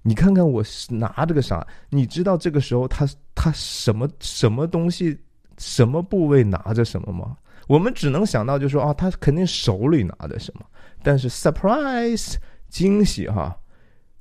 [0.02, 1.66] 你看看我拿着个啥？
[1.90, 5.18] 你知道这个时候他他什么什么东西，
[5.58, 7.36] 什么部位拿着什么吗？
[7.68, 10.66] 我们只能想到，就说啊，他肯定手里拿的什么？
[11.02, 12.36] 但是 surprise
[12.70, 13.58] 惊喜哈，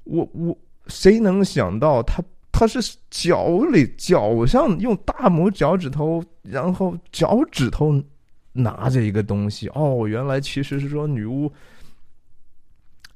[0.05, 2.23] 我我谁能想到他
[2.53, 8.01] 他是脚里脚上用大拇脚趾头，然后脚趾头
[8.53, 11.51] 拿着一个东西哦，原来其实是说女巫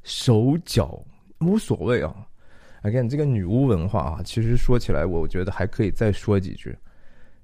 [0.03, 1.01] 手脚
[1.41, 2.12] 无所谓啊。
[2.82, 6.76] again 这个女巫文化啊，其实说起来，我觉得还可以再说几句。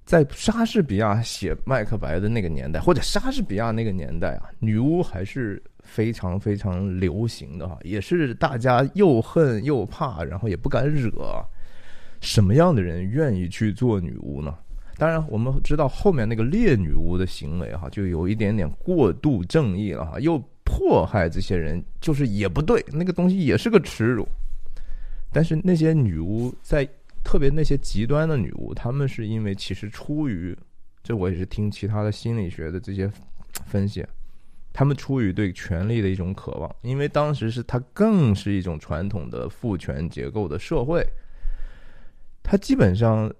[0.05, 11.45] 在莎士比亚写《麦克白》的那个年代，或者莎士比亚那个年代啊，女巫还是非常非常流行的哈，也是大家又恨又怕，然后也不敢惹。
[12.23, 14.57] 什么样的人愿意去做女巫呢？
[14.97, 24.27] 当然，我们知道后面那个猎女巫的行为哈，就有一点点过度正义了哈，又迫害这些人，就是也不对，那个东西也是个耻辱。
[25.31, 26.89] 但是那些女巫在。
[27.25, 30.59] 特别那些极端的女巫，她们是因为其实出于，
[31.05, 33.09] 这我也是听其他的心理学的这些
[33.64, 34.05] 分析，
[34.73, 41.07] 她们出于对权力的一种渴望，因为当时是它更是一种传统的父权结构的社会，
[42.43, 43.32] 她基本上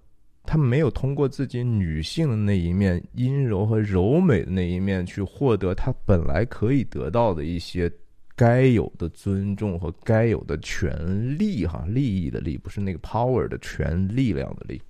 [0.45, 7.91] 她没有通过自己女性的那一面阴柔和柔美的那一面去获得她本来可以得到的一些。
[8.35, 14.81] 该有的尊重和该有的权利，哈，利益的利不是那个 power 的权力量的利，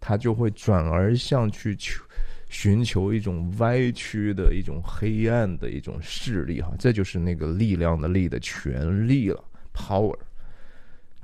[0.00, 2.02] 他就会转而向去求
[2.48, 10.16] 寻求一种歪曲的一种黑暗的一种势力，哈，这就是那个力量的力的权利了，power。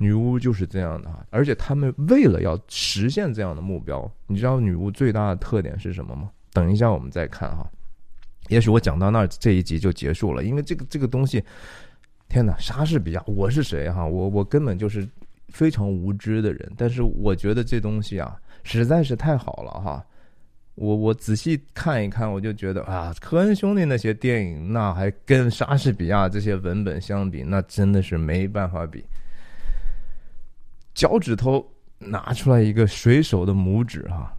[0.03, 6.29] 女巫就是这样的哈，而且他们为了要实现这样的目标，你知道女巫最大的特点是什么吗？
[6.51, 7.65] 等一下我们再看哈。
[8.49, 11.41] 也许我讲到那儿这一集就结束了，因为这个这个东西，
[12.27, 12.53] 天哪！
[12.59, 14.05] 莎士比亚，我是谁哈？
[14.05, 15.07] 我我根本就是
[15.47, 16.71] 非常无知的人。
[16.75, 20.05] 但是我觉得这东西啊，实在是太好了哈！
[20.75, 29.05] 我我仔细看一看，我就觉得啊，科恩兄弟那些电影，那还跟莎士比亚这些文本相比，那真的是没办法比。
[30.93, 31.65] 脚趾头
[31.97, 34.35] 拿出来一个水手的拇指哈。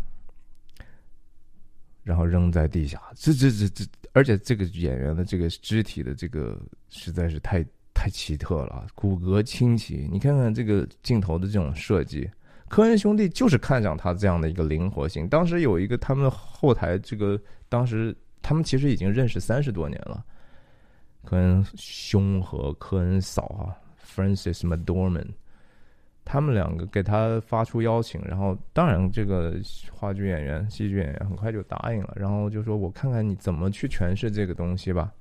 [2.03, 3.83] 然后扔在地下，这这这这，
[4.13, 10.07] 而且这个演员的这个肢体的这个实在是太太奇特了，骨骼清奇。
[10.13, 12.31] 你看看这个镜头的这种设计，
[12.69, 15.27] 科恩兄弟就是看上他这样的一个灵活性。
[15.27, 17.41] 当时有一个他们后台，这个
[17.71, 20.23] 当时他们其实已经认识三十多年了，
[21.25, 23.73] 科恩兄和科恩嫂啊
[24.15, 25.31] ，Francis McDormand。
[26.25, 29.55] 他们两个给他发出邀请，然后当然这个
[29.93, 35.13] 话剧演员、戏剧演员很快就答应了，然后就说：“我看看你怎么去诠释这个东西吧。”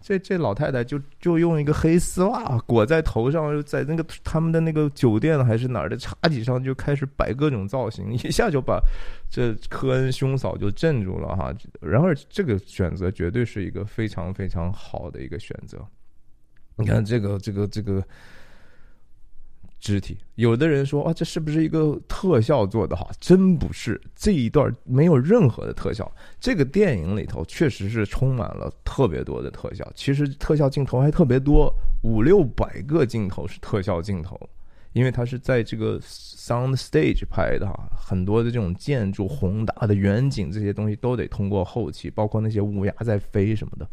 [0.00, 8.80] 这这老太太就就用一个黑丝袜裹在头上，在那个他们的那个酒店还是哪儿的茶几上就开始摆各种造型，一下就把
[9.28, 11.52] 这科恩兄嫂就镇住了哈。
[11.80, 15.84] 然而这个选择绝对是一个非常非常好的一个选择。
[16.76, 18.00] 你看这个这个这个。
[19.80, 23.10] 肢体，有的人说啊，这是不是一个特效做的好？
[23.18, 26.10] 真不是，这一段没有任何的特效。
[26.38, 34.38] 这个电影里头确实是充满了特别多的特效，其实特效镜头还特别多，五六百个镜头是特效镜头，
[34.92, 43.88] 因为它是在这个 sound stage 拍的哈，很多的这种建筑、宏大的远景这些东西都得通过后期，包括那些乌鸦在飞什么的。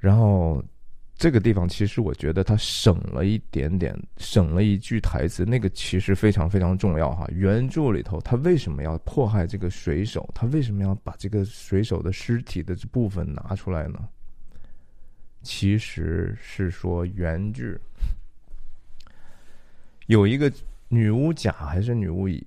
[0.00, 0.64] 然后
[1.20, 7.28] 这个地方其实我觉得他省了一点点，省了一句台词，那个其实非常非常重要哈。
[7.30, 10.26] 原著里头他为什么要迫害这个水手？
[10.34, 13.98] 他为什么要把这个水手的尸体的这部分拿出来呢？
[15.42, 17.78] 其实是说原句。
[20.06, 20.50] 有一个
[20.88, 22.46] 女巫甲还是女巫乙，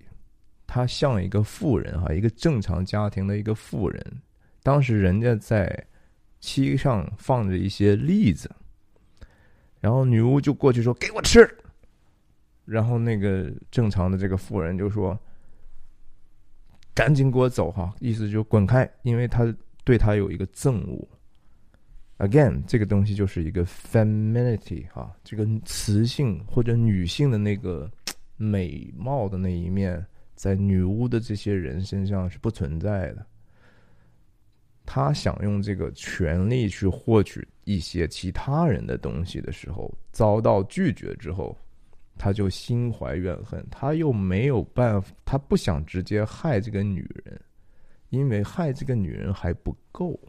[0.65, 4.03] 她像一个妇人哈，一个正常家庭的一个妇人。
[4.63, 5.86] 当时人家在
[6.39, 8.49] 漆上放着一些栗子，
[9.84, 11.45] 然后女巫就过去说：“给我吃。”
[12.63, 15.19] 然后那个正常的这个妇人就说
[16.95, 19.53] ：“赶紧给我走哈！”意思就滚开，因为他
[19.84, 21.05] 对他有一个憎恶。
[22.19, 27.91] Again，这个东西就是一个 femininity 哈，这个雌性或者女性的那个
[28.38, 33.25] 美貌的那一面，在女巫的这些人身上是不存在的。
[34.86, 41.57] 他想用这个权利去获取一些其他人的东西的时候，遭到拒绝之后，
[42.17, 43.65] 他就心怀怨恨。
[43.71, 47.41] 他又没有办法，他不想直接害这个女人，
[48.09, 50.19] 因为害这个女人还不够。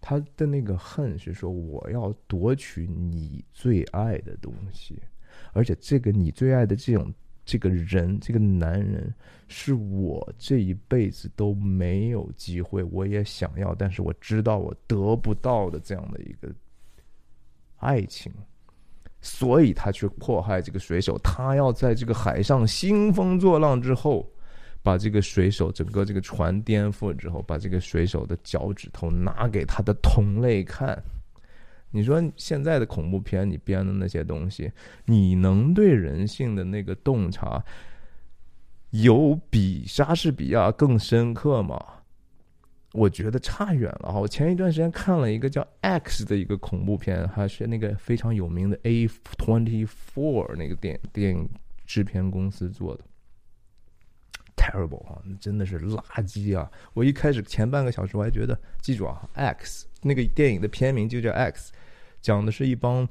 [0.00, 5.02] 他的那个恨是说，我要夺取你最爱的东西，
[5.52, 7.12] 而且这个你最爱的这种
[7.48, 9.10] 这个人，这个男人，
[9.48, 16.52] 是我这一辈子都没有机会，我也想要，但是我知道我得不到的这样的一个
[17.76, 18.30] 爱情，
[19.22, 24.30] 所以他去迫害这个水手，他要在这个海上兴风作浪之后。
[24.80, 30.96] 把这个水手整个这个船颠覆了之后，把这个水手的脚趾头拿给他的同类看。
[31.90, 34.70] 你说现在的恐怖片，你编的那些东西，
[35.06, 37.64] 你能对人性的那个洞察
[38.90, 41.78] 有比莎士比亚更深刻吗？
[42.92, 44.18] 我觉得差远了哈。
[44.18, 51.48] 我前一段时间看了一个叫《X》的一个恐怖片，还是那个非常有名的 A Twenty Four 那个电电影
[51.86, 53.04] 制片公司做的。
[54.56, 56.68] terrible 啊，真的是垃圾啊！
[56.92, 61.72] 我一开始前半个小时我还觉得，记住啊，X 那个电影的片名就叫 X，
[62.20, 63.08] 讲的是一帮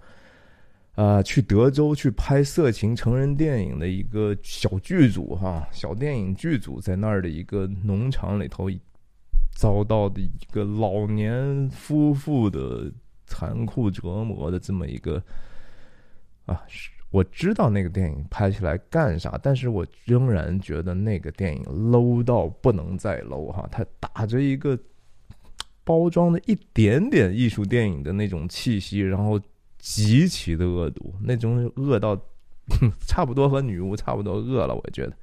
[0.95, 8.69] 啊去德州去拍色情成人电影的一个小剧组哈，小电影剧组在那儿的一个农场里头
[9.55, 12.91] 遭到的一个老年夫妇的
[13.25, 15.21] 残酷折磨的这么一个
[16.45, 16.61] 啊。
[17.09, 24.77] 我知道那个电影拍起来干啥，但是我仍然觉得那个电影 low 到不能再 low 哈，它打着一个
[25.87, 29.39] 包装的一点点艺术电影的那种气息，然后
[29.79, 32.19] 极其的恶毒，那种恶到
[33.07, 35.13] 差不多和女巫差不多恶了，我觉得。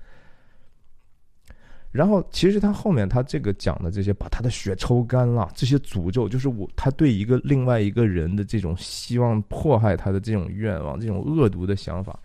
[1.93, 12.19] 然后，其实他后面他这个讲的这些，把他的血抽干了，这些诅咒，就是我他对一个另外一个人的这种希望迫害他的这种愿望，这种恶毒的想法，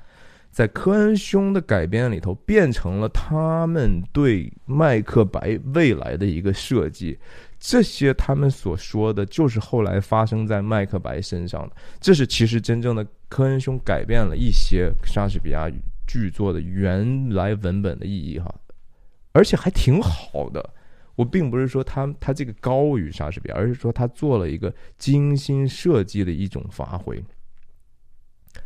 [0.49, 7.19] 在科恩兄的改编里头变成了他们对麦克白未来的一个设计。
[7.60, 11.76] 这些他们所说的就是后来发生在麦克白身上的。
[11.99, 15.70] 这是其实真正的科恩兄改变了一些莎士比亚
[16.07, 18.53] 剧作的原来文本的意义哈。
[19.32, 20.74] 而且还挺好的，
[21.16, 27.24] 我并不是说他他这个高于莎士比亚，而是说他做了一个精心设计的一种发挥。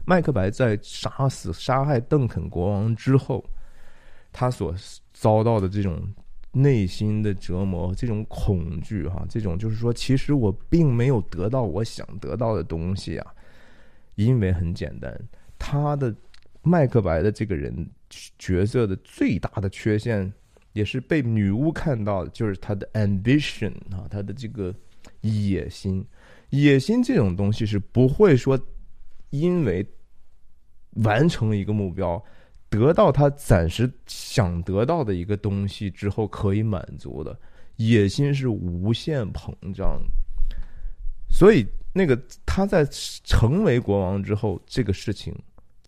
[0.06, 3.44] 麦克白在杀死杀害邓肯国王之后，
[4.32, 4.74] 他所
[5.12, 6.02] 遭到的这种
[6.54, 13.34] 内心的折磨、这种恐惧，哈，这种就是说，其实我并没有得到我想得到的东西啊，
[14.16, 15.20] 因为很简单，
[15.60, 16.16] 他的
[16.62, 17.86] 麦克白的这个人
[18.40, 20.32] 角色的最大的缺陷。
[20.74, 24.74] 也是被女巫看到的，就是他的 ambition 啊，他的这个
[25.22, 26.04] 野心。
[26.50, 28.60] 野心这种东西是不会说，
[29.30, 29.86] 因为
[31.04, 32.20] 完成一个目标，
[32.78, 37.38] 得到他暂时想得到的一个东西之后可以满足的。
[37.76, 40.56] 野心是无限膨胀的，
[41.30, 42.86] 所以那个他在
[43.24, 45.34] 成为国王之后，这个事情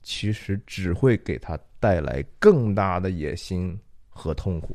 [0.04, 3.78] 其实只会给他带来更大的野心。
[4.18, 4.74] 和痛苦，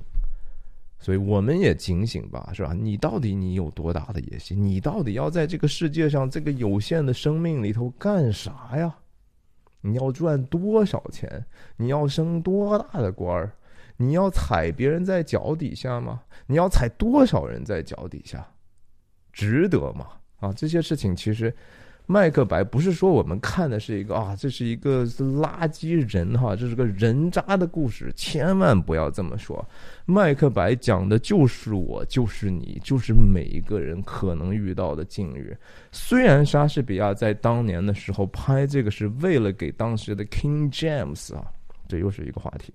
[0.99, 2.75] 所以我们也警醒吧，是吧？
[2.79, 4.63] 你到底你有多大的野心？
[4.63, 8.95] 你到底要在这个世界上这个有限的生命里头干啥呀？
[9.81, 11.45] 你要赚多少钱？
[11.77, 13.53] 你要升多大的官儿？
[13.97, 16.23] 你要踩别人在脚底下吗？
[16.47, 18.47] 你要踩多少人在脚底下？
[19.33, 20.07] 值得吗？
[20.41, 21.55] 啊，这些事情其实。
[22.13, 29.65] 麦克白不是说我们看的是一个啊，这是一个垃圾人哈，这是个人渣的故事，千万不要这么说。
[30.07, 35.57] 麦克白讲的就是我，就是你，就是每一个人可能遇到的境遇。
[35.93, 41.45] 虽然莎士比亚在当年的时候拍这个是为了给当时的 King James 啊，
[41.87, 42.75] 这又是一个话题。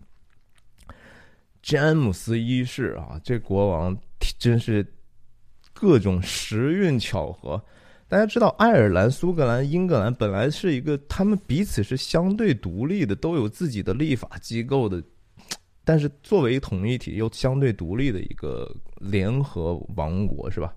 [1.62, 3.98] 詹姆斯一世啊，这国王
[4.40, 4.88] 真是
[5.74, 7.62] 各种时运巧合。
[8.08, 15.04] 大家知道，爱尔兰、苏格兰、英格兰本来是一个他们彼此是相对独立的，都有自己的立法机构的，
[15.84, 20.74] 但是作为统一体又相对独立的一个联合王国，是吧？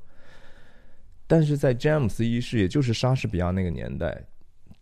[1.27, 4.25] 但是在詹姆斯一世，也就是莎士比亚那个年代，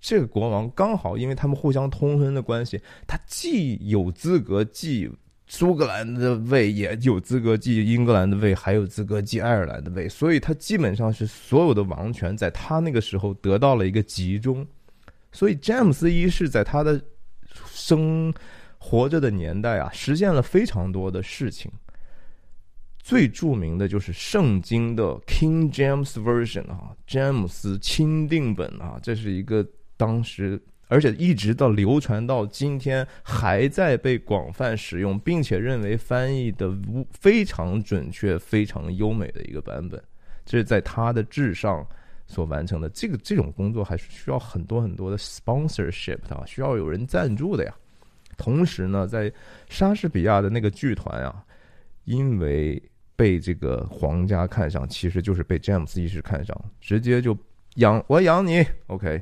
[0.00, 5.10] 这个国王刚好因为他们互相通婚的关系，他既有资格继。
[5.48, 14.66] 苏格兰的位也有资格继英格兰的位，还有资格继爱尔兰的位，所以他基本上是所有的王权在他那个时候得到了一个集中。
[15.30, 17.00] 所以詹姆斯一世在他的
[17.70, 18.34] 生
[18.78, 21.70] 活着的年代啊，实现了非常多的事情。
[22.98, 29.64] 最著名的就是圣经的 King James Version 啊，詹姆斯钦定本啊，这是一个
[29.96, 30.60] 当时。
[30.88, 36.72] 而且一直到流传到今天，还在被广泛使用，并且认为翻译的
[37.12, 40.02] 非常准确、非常优美的一个版本。
[40.44, 41.84] 这是在他的至上
[42.28, 42.88] 所完成的。
[42.90, 47.74] 这个这种工作还是需要很多很多的 sponsorship 啊，需要有人赞助的呀。
[48.36, 49.32] 同时呢，在
[49.68, 51.44] 莎士比亚的那个剧团啊，
[52.04, 52.80] 因为
[53.16, 57.36] 被这个皇家看上，其实就是被詹姆斯一世看上，直接就
[57.76, 59.20] 养我养你，OK。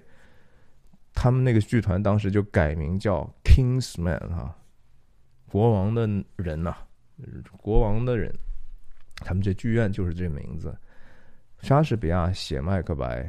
[1.14, 4.54] 他们那个剧团当时就改名叫 Kingsman 哈，
[5.48, 6.06] 国王的
[6.36, 6.74] 人呐，
[7.56, 8.30] 国王的人，
[9.16, 10.76] 他们这剧院就是这名字。
[11.60, 13.22] 莎士比亚写《麦克白》，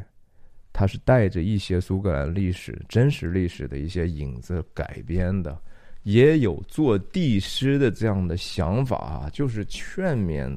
[0.74, 5.58] 他是带着一些苏格兰历史、真实历史的一些影子改编的，
[6.04, 10.50] 也有做帝师的这样的想法啊，就是劝勉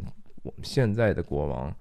[0.43, 1.73] 我们现在的国王。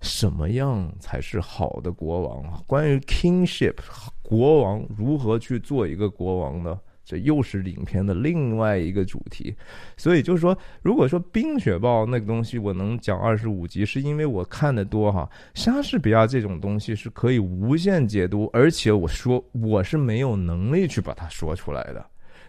[0.00, 2.62] 什么样才是好的国王啊？
[2.66, 3.76] 关于 kingship，
[4.24, 6.80] 国王如何去做一个国王呢？
[7.04, 9.54] 这又是影片的另外一个主题。
[9.94, 15.28] 所以就是说，如果说《冰雪暴》那个东西我能讲二十五集，是因为我看的多哈。
[15.52, 22.02] 莎士比亚这种东西是可以无限解读，而且我说我是没有能力去把它说出来的。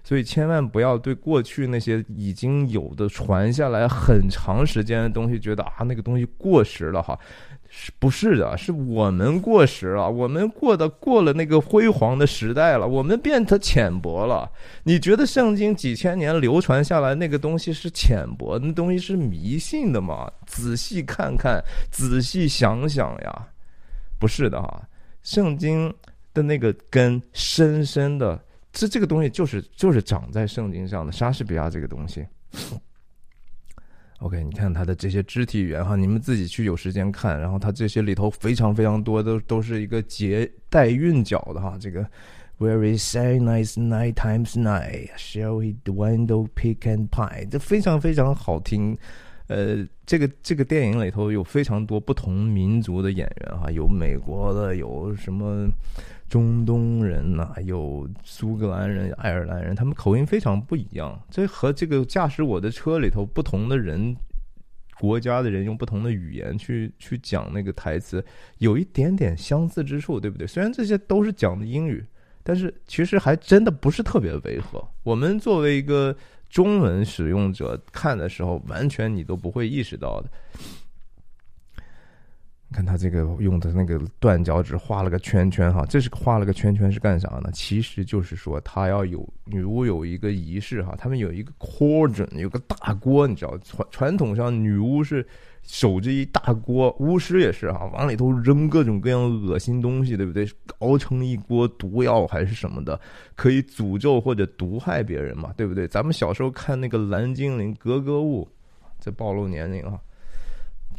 [0.05, 7.17] 所以千万不要对过去那些已经有的传下来很长时间的东西觉得啊那个东西过时了哈，
[7.69, 8.55] 是不是的？
[8.55, 14.47] 是我们过时了，我们过的过了那个辉煌的时代了，我们变得浅薄了。
[14.83, 20.31] 你觉得圣经几千年流传下来那个东西是浅薄，那东西是迷信的吗？
[20.45, 21.59] 仔细看看，
[21.91, 23.47] 仔细想想呀，
[24.19, 24.87] 不是的哈，
[25.23, 25.91] 圣经
[26.31, 28.39] 的那个根深深的。
[28.75, 32.25] 这这个东西就是就是长在圣经上的莎士比亚这个东西。
[34.19, 41.77] OK，你看他的这些肢体语言哈，你们自己去有时间看，然后他这些里头非常非常多都都是一个结带韵脚的哈。
[41.79, 42.05] 这个
[42.59, 47.47] Very say nice nine times nine, shall we dwindle pick and pie？
[47.49, 48.97] 这非常非常好听。
[49.47, 55.69] 呃，这个这个电影里头有非常多不同民族的演员哈，有美国的，有什么。
[56.27, 61.19] 中东人呐，有苏格兰人、爱尔兰人，他们口音非常不一样。
[61.29, 64.15] 这和这个驾驶我的车里头不同的人、
[64.99, 68.23] 国家的人用不同的语言去去讲那个台词，
[68.57, 70.47] 有一点点相似之处，对不对？
[70.47, 72.03] 虽然这些都是讲的英语，
[72.43, 74.85] 但是其实还真的不是特别违和。
[75.03, 76.15] 我们作为一个
[76.49, 80.29] 中文使用者看的时候，完全你都不会意识到的。
[82.75, 87.49] 看他这个用的那个断脚趾画了个圈圈哈，这是画了个圈圈是干啥呢？
[87.53, 95.25] 其实就是说他要有女巫有一个仪式哈，他们有一个 cauldron，有个大锅，你知道传传统上女巫是
[95.63, 100.45] 守着一大锅，巫师也是哈，往里头扔各种各样恶心东西，对不对？
[100.79, 102.99] 熬成一锅毒药还是什么的，
[103.35, 105.87] 可以诅咒或者毒害别人嘛，对不对？
[105.87, 108.45] 咱们小时候看那个蓝精灵格格巫，
[108.99, 109.97] 这暴露年龄啊。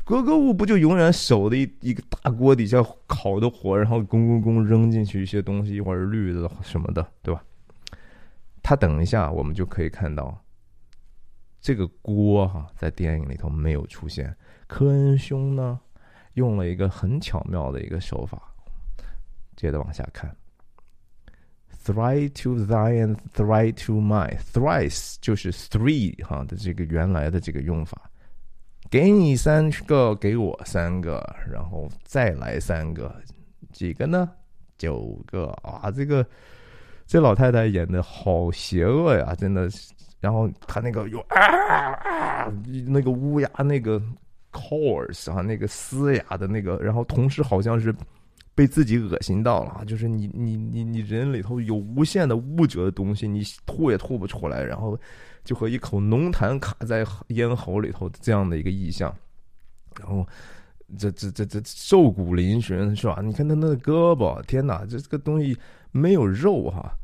[0.06, 7.42] 格格巫不就永远守着一一个大锅底下烤的火，然后公公公扔进去一些东西，一会儿绿的什么的，对吧？
[8.62, 10.40] 他等一下，我们就可以看到
[11.60, 14.32] 这个锅哈，在电影里头没有出现。
[14.68, 15.80] 科恩兄呢，
[16.34, 18.40] 用了一个很巧妙的一个手法。
[19.56, 20.36] 接着往下看
[21.84, 28.08] ，three to thine, three to mine, thrice 就是 three 哈的这个原来的这个用法。
[28.90, 33.14] 给你三个，给我三个，然后再来三个，
[33.72, 34.30] 几个呢？
[34.78, 36.24] 九个啊，这个
[37.06, 39.68] 这老太太演的好邪恶呀，真的。
[40.18, 42.52] 然后她那个有啊啊，
[42.86, 44.00] 那个乌鸦那个
[44.50, 47.94] course 啊，那个嘶哑的那个，然后同时好像是
[48.54, 54.98] 被自己恶心到了，就是你你你你人里头有无限的污浊的东西，你吐也吐不出来，然后
[55.46, 59.10] 就和一口浓痰卡在咽喉里头这样的一个意象，
[59.98, 60.26] 然后。
[60.96, 63.20] 这这这这瘦骨嶙峋是吧？
[63.20, 65.58] 你看他那胳膊，天哪，这这个东西
[65.90, 66.96] 没有肉哈。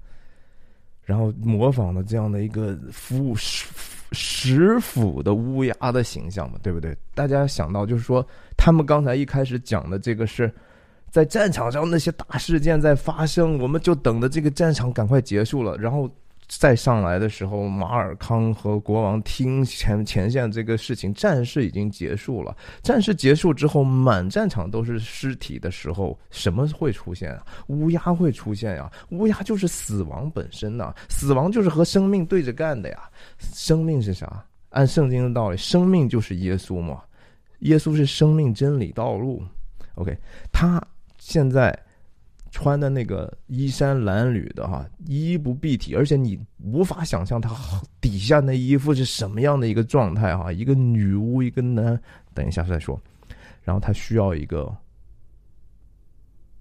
[1.02, 6.96] 然后模仿的这样的一个腐食腐的乌鸦的形象嘛，对不对？
[7.12, 8.24] 大家想到就是说，
[8.56, 10.48] 他们刚才一开始讲的这个是
[11.10, 16.08] 在战场上那些大事件在发生，我们就等着这个战场赶快结束了，然后。
[16.48, 22.54] 再上来的时候，马尔康和国王听前前线这个事情，战事已经结束了。
[22.82, 27.46] 战事结束之后，满战场都是尸体的时候，什么会出现啊？
[27.68, 28.90] 乌鸦会出现呀！
[29.10, 33.08] 乌鸦就是死亡本身呐，死亡就是和生命对着干的呀。
[33.38, 34.44] 生命是啥？
[34.70, 37.00] 按圣经的道理，生命就是耶稣嘛。
[37.60, 39.42] 耶稣是生命真理道路。
[39.94, 40.16] OK，
[40.52, 40.82] 他
[41.18, 41.76] 现在。
[42.52, 47.50] 穿的那个衣衫褴褛的哈，衣不蔽体，而且你无法想象他
[47.98, 50.52] 底下那衣服是什么样的一个状态哈。
[50.52, 51.98] 一个女巫，一个男，
[52.34, 53.00] 等一下再说。
[53.62, 54.70] 然后他需要一个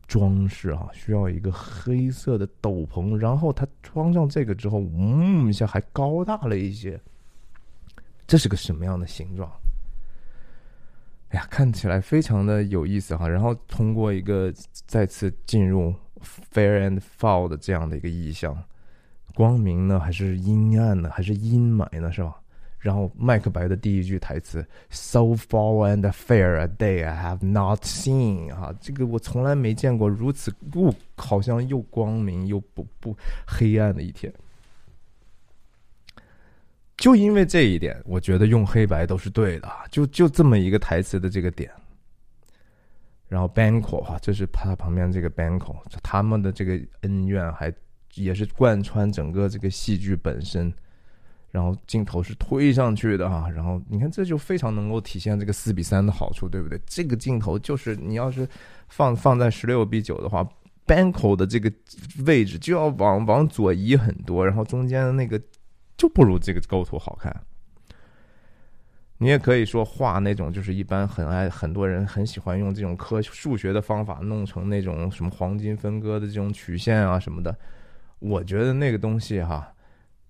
[0.07, 3.13] 装饰哈，需要一个黑色的斗篷。
[3.13, 6.97] 然后他穿上这个之后，嗯一下还高大了一些。
[8.25, 9.51] 这是个什么样的形状？
[11.31, 13.27] 哎呀，看起来非常的有意思哈。
[13.27, 14.53] 然后通过一个
[14.85, 15.93] 再次进入
[16.53, 18.57] fair and foul 的这样的一个意象，
[19.33, 22.35] 光明呢还是阴暗呢，还是阴霾呢，是吧？
[22.79, 33.15] 然后麦克白的第一句台词：“So foul and fair a day I have not seen。”哈，这个我从来没见过如此不好像又光明又不不
[33.47, 34.33] 黑暗的一天。
[37.01, 39.67] 就因为这一点，我觉得用黑白都是对的。
[39.89, 41.71] 就就这么一个台词的这个点，
[43.27, 47.73] 然后 Banco 哈，这是他旁边这个 Banco，他们的这个恩怨还
[48.13, 50.71] 也是贯穿整个这个戏剧本身。
[51.49, 56.79] 然后镜头是推上去的哈，然后你看这就非常能够体现这个四比三的好处，对不对？
[56.85, 58.47] 这个镜头就是你要是
[58.89, 60.47] 放放在十六比九的话
[60.85, 61.69] ，Banco 的这个
[62.27, 65.41] 位置就要往往左移很多，然后中间的那个。
[66.01, 67.31] 就不如这个构图好看。
[69.19, 77.55] 你也可以说画那种，就是一般很爱很多人很喜欢用这种科数学的方法弄成那种什么黄金分割的这种曲线啊什么的。
[78.17, 79.71] 我觉得那个东西哈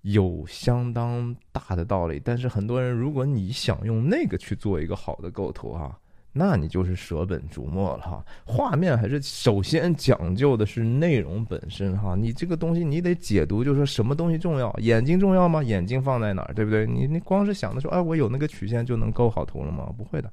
[0.02, 5.98] 有相当大的道理，但是很多人如果你想用那个去做一个好的构图哈。
[6.32, 8.24] 那你就是舍本逐末了哈。
[8.46, 12.14] 画面还是首先讲究的是内容本身哈。
[12.16, 14.72] 你这个东西你得解读，就是说什么东西重要？
[14.78, 15.62] 眼睛重要吗？
[15.62, 16.86] 眼睛放在哪儿，对不对？
[16.86, 19.92] 你你光是想的说，哎，我有那个曲线就能构好图了吗？
[19.96, 20.32] 不会的。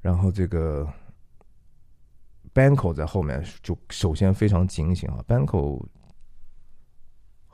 [0.00, 0.86] 然后这个
[2.52, 5.82] Banco 在后面就首先非常警醒啊，Banco。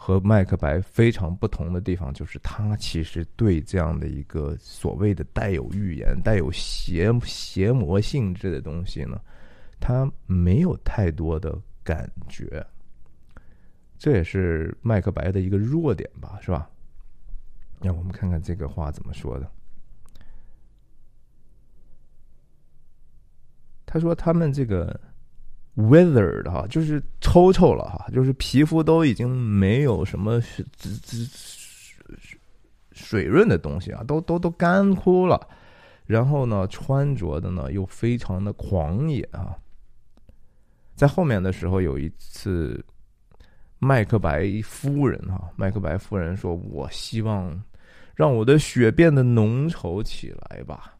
[0.00, 9.20] 和麦克白非常不同的地方，就是他其实对这样的一个所谓的带有预言、带有邪邪魔性质的东西呢，
[9.80, 12.64] 他没有太多的感觉。
[13.98, 16.70] 这也是麦克白的一个弱点吧，是吧？
[17.82, 19.50] 让我们看看这个话怎么说的。
[23.84, 24.98] 他说：“他们这个。”
[25.78, 30.66] Withered 哈，就是抽抽了哈，就是皮肤都已经没有什么水
[32.90, 35.40] 水润的东西啊，都都都干枯了。
[36.04, 39.54] 然后呢，穿着的呢又非常的狂野啊。
[40.96, 42.84] 在后面的时候，有一次，
[43.78, 47.62] 麦克白夫人哈，麦克白夫人说：“我希望
[48.16, 50.94] 让我的血变得浓稠起来吧。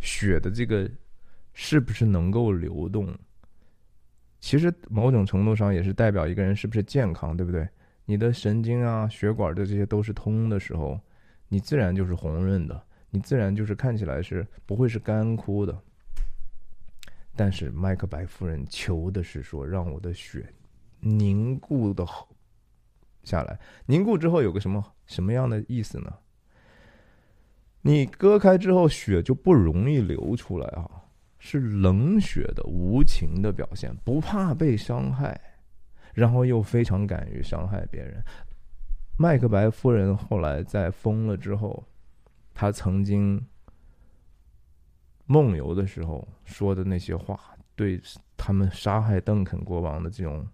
[0.00, 0.90] 血的这个
[1.52, 3.16] 是不是能够流动？”
[4.40, 7.68] 其实某种程度上也是代表一个人是不是健康，对不对？
[8.06, 10.98] 你的神经啊、血管的这些都是通的时候，
[11.48, 15.78] 你自然就是红润的，你自然就是看起来是不会是干枯的。
[17.36, 20.52] 但是麦克白夫人求的是说，让我的血
[21.00, 22.04] 凝固的
[23.22, 26.12] 下来，凝固之后有个什么什么样的意思呢？
[27.82, 30.90] 你割开之后，血就不容易流出来啊。
[31.40, 35.40] 是冷血的、无情的表现，不怕被伤害，
[36.14, 38.22] 然后又非常敢于伤害别人。
[39.16, 41.82] 麦克白夫人后来在疯了之后，
[42.54, 43.44] 她曾经
[45.26, 47.40] 梦游的时候说的那些话，
[47.74, 48.00] 对
[48.36, 50.46] 他们杀害邓肯国王的这种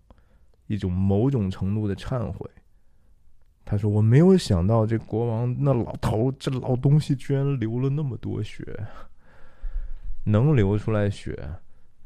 [0.67, 2.49] 一种某种程度的忏悔。
[3.65, 8.65] 他说：“我没有想到这国王那老头这老东西居然流了那么多血，
[10.27, 11.39] 能流出来血，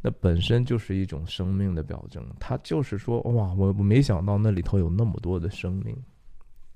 [0.02, 2.22] 那本身就是一种生命的表征。
[2.38, 5.96] 他就是说，哇，我我没想到那里头有那么多的生命。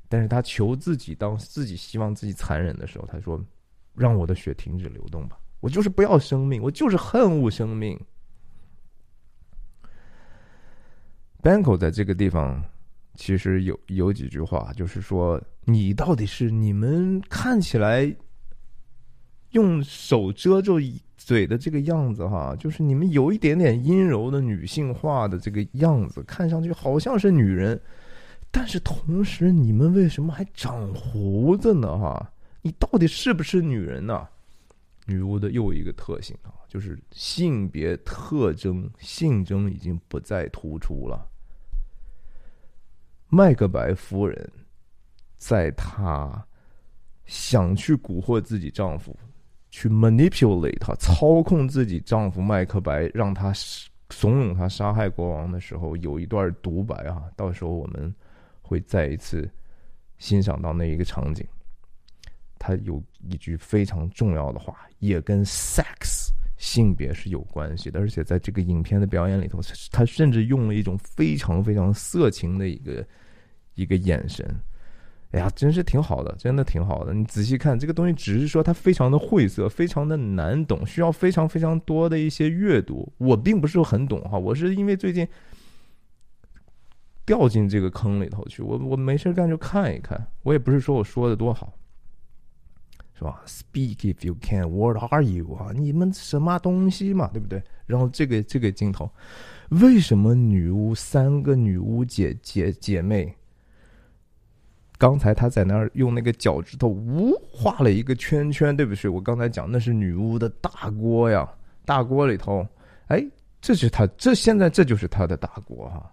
[0.09, 3.39] 但是他求自己，当自己希望自己残忍的时候，他说：
[3.95, 8.01] 让我的血停止流动吧，我就是不要生命，我就是恨恶生命。
[11.43, 12.61] Banco 在这个地方。”
[13.17, 18.13] 其实有有几句话，就是说，你到底是你们看起来
[19.51, 20.81] 用手遮住
[21.17, 27.81] 嘴的这个样子，哈，就是你们有一点点阴柔的女性化的这个样子，看上去好像是女人，
[28.51, 31.99] 但是同时你们为什么还长胡子呢？
[31.99, 34.29] 哈，你到底是不是女人呢？
[35.07, 41.29] 女巫的又一个特性啊，就是性别特征性征已经不再突出了。
[43.29, 44.51] 麦克白夫人，
[45.37, 46.47] 在她
[47.27, 49.15] 想去蛊惑自己丈夫，
[49.77, 53.53] 去 manipulate 她，操控自己丈夫麦克白，让他
[54.09, 57.25] 怂恿他杀害国王的时候，有一段独白啊。
[57.35, 58.15] 到时候我们
[58.63, 59.51] 会再一次
[60.19, 61.45] 欣赏到那一个场景。
[62.57, 69.59] 他有一句非常重要的话，也跟 sex 性别是有关系的，而且在这个影片的表演里头，
[69.91, 73.05] 他甚至用了一种非常非常色情的一个。
[73.77, 74.49] 一个眼神，
[75.35, 77.13] 哎呀，真是挺好的，真的挺好的。
[77.13, 83.13] 你仔细看这个东西，只是说它非常的晦涩，非常的难懂，需要非常非常多的一些阅读。
[83.19, 85.27] 我并不是很懂哈，我是因为最近
[87.27, 90.25] 掉进这个坑里头去，我我没事干就看一看。
[90.45, 91.73] 我也不是说我说的多好，
[93.19, 94.71] 是吧？Speak if you can.
[94.71, 95.73] What are you 啊？
[95.75, 97.29] 你们什么东西嘛？
[97.33, 97.61] 对不对？
[97.87, 99.11] 然后这个这个镜头，
[99.71, 103.35] 为什么女巫三个女巫姐姐姐妹？
[105.05, 109.07] 刚才他在那儿用那个脚趾头呜画了一个圈圈，对不对？
[109.07, 111.47] 我刚才讲那是女巫的大锅呀，
[111.85, 112.67] 大锅里头，
[113.09, 113.23] 哎，
[113.61, 116.11] 这是他这现在这就是他的大锅哈。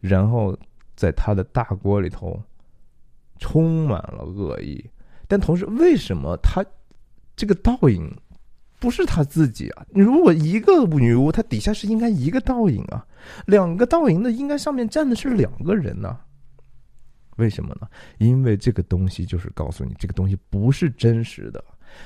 [0.00, 0.58] 然后
[0.96, 2.36] 在他的大锅里头
[3.38, 4.84] 充满了恶意，
[5.28, 6.60] 但同时为什么他
[7.36, 8.12] 这个倒影
[8.80, 9.86] 不是他自己啊？
[9.90, 13.06] 如果一个女巫，她底下是应该一个倒影啊，
[13.46, 16.18] 两个倒影的应该上面站的是两个人呢？
[17.36, 17.88] 为什么呢？
[18.18, 21.62] 因为这个东西就是告诉你，这个东西不是真实的。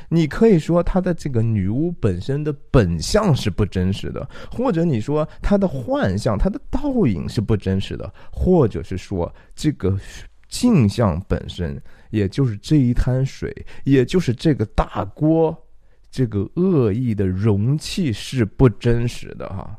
[0.09, 9.97] 你可以说她的这个女巫本身的本相是不真实的，或者你说她的幻象、她的倒影是不真实的，或者是说这个
[10.49, 13.55] 镜像本身，也就是这一滩水，
[13.85, 15.57] 也就是这个大锅，
[16.11, 19.79] 这个恶意的容器是不真实的哈。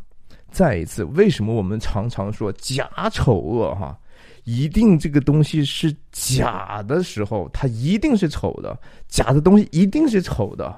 [0.50, 4.00] 再一次，为什么我们常常说假丑恶哈？
[4.48, 8.80] 一定这个东西是假的时候，它一定是丑的。
[9.10, 10.74] 假的东西一定是丑的，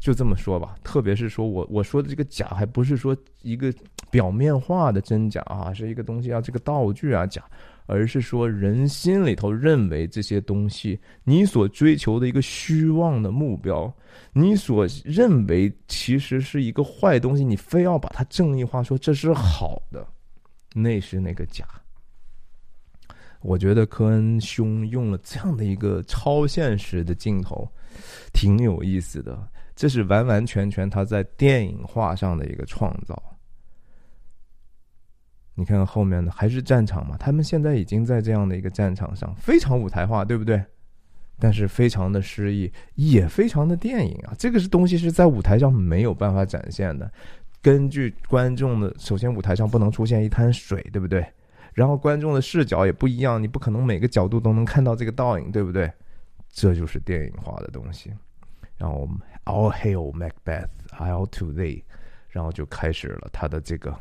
[0.00, 0.74] 就这么说吧。
[0.82, 3.70] 特别是说我我说的这个假，还不是说一个
[4.10, 7.44] 表面化的真假啊，是一个东西啊，这个道具啊假，
[7.84, 13.92] 而是说人心里头认为这些东西，你所追求的一个虚妄的目标，
[14.32, 20.06] 你所认为其实是一个坏东西，你非要把它正义化，说这是好的，
[20.74, 21.66] 那是那个假。
[23.40, 27.66] 我觉得科恩兄用了这样的一个超现实的镜头，
[28.32, 29.38] 挺有意思的。
[29.74, 33.22] 这是完完全全他在电影画上的一个创造。
[35.54, 37.16] 你看看后面的还是战场嘛？
[37.18, 40.62] 他们现在已经在这样的一个战场上，非常舞台化，对不对？
[41.38, 44.34] 但是非常的诗意，也非常的电影啊。
[44.38, 47.10] 这个是东西是在舞台上没有办法展现的。
[47.62, 51.26] 根据观众的，首先舞台上不能出现一滩水，对不对？
[51.72, 55.90] 然后观众的视角也不一样，你不可能每个角度都能看到这个倒影，对不对？
[56.48, 58.12] 这就是电影化的东西。
[58.76, 59.08] 然后
[59.44, 61.84] All hail Macbeth, I'll to thee，
[62.28, 63.96] 然后就开始了他的这个，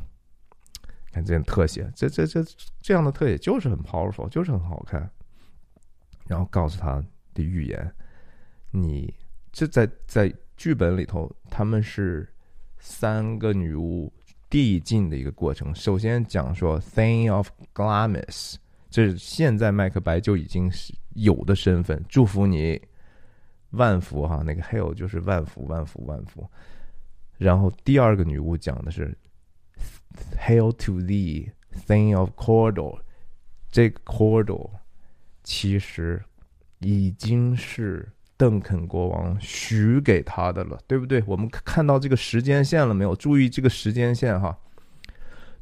[1.11, 2.43] 看这特写，这这这
[2.82, 5.09] 这样的特写就是很 powerful，就是很好看。
[6.28, 7.03] 然后告诉他
[7.34, 7.93] 的预言，
[8.72, 9.13] 你
[9.51, 12.28] 这在在剧本里头，他们是
[12.80, 14.11] 三个女巫。
[14.50, 15.74] 递进的一个过程。
[15.76, 18.56] 首先讲说，Thing of Glamis，
[18.89, 22.04] 这是现在麦克白就已经是有的身份。
[22.10, 22.82] 祝福你，
[23.72, 26.50] 万福哈，那个 Hail 就是万福，万福，万福。
[27.38, 29.16] 然后第二个女巫讲的是
[30.38, 31.52] ，Hail to thee,
[31.88, 33.00] Thing of Cordor。
[33.72, 34.70] 这个 Cordor
[35.43, 36.22] 其实
[36.80, 41.22] 已经是邓肯国王许给他的了，对不对？
[41.28, 43.14] 我们看到这个时间线了没有？
[43.14, 44.58] 注意这个时间线哈。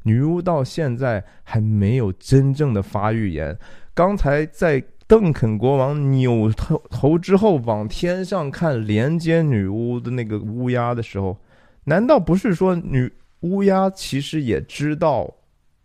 [0.04, 3.58] 女巫到现在还没有真正的发预言。
[3.94, 11.36] 刚才在邓肯国王扭头头之后往天上看，连接女巫的那个乌鸦的时候，
[11.82, 15.28] 难道不是说女乌鸦其实也知道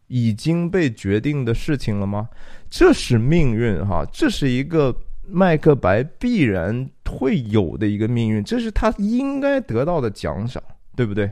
[0.06, 2.30] 已经被决定的事情了吗？
[2.70, 10.62] 这是命运哈，这是一个麦克白必然会有的一个命运，这是他应该得到的奖赏，
[10.96, 11.32] 对不对？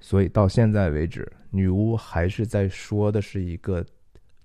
[0.00, 3.84] 所以到现在为止，女巫还是在说的是一个，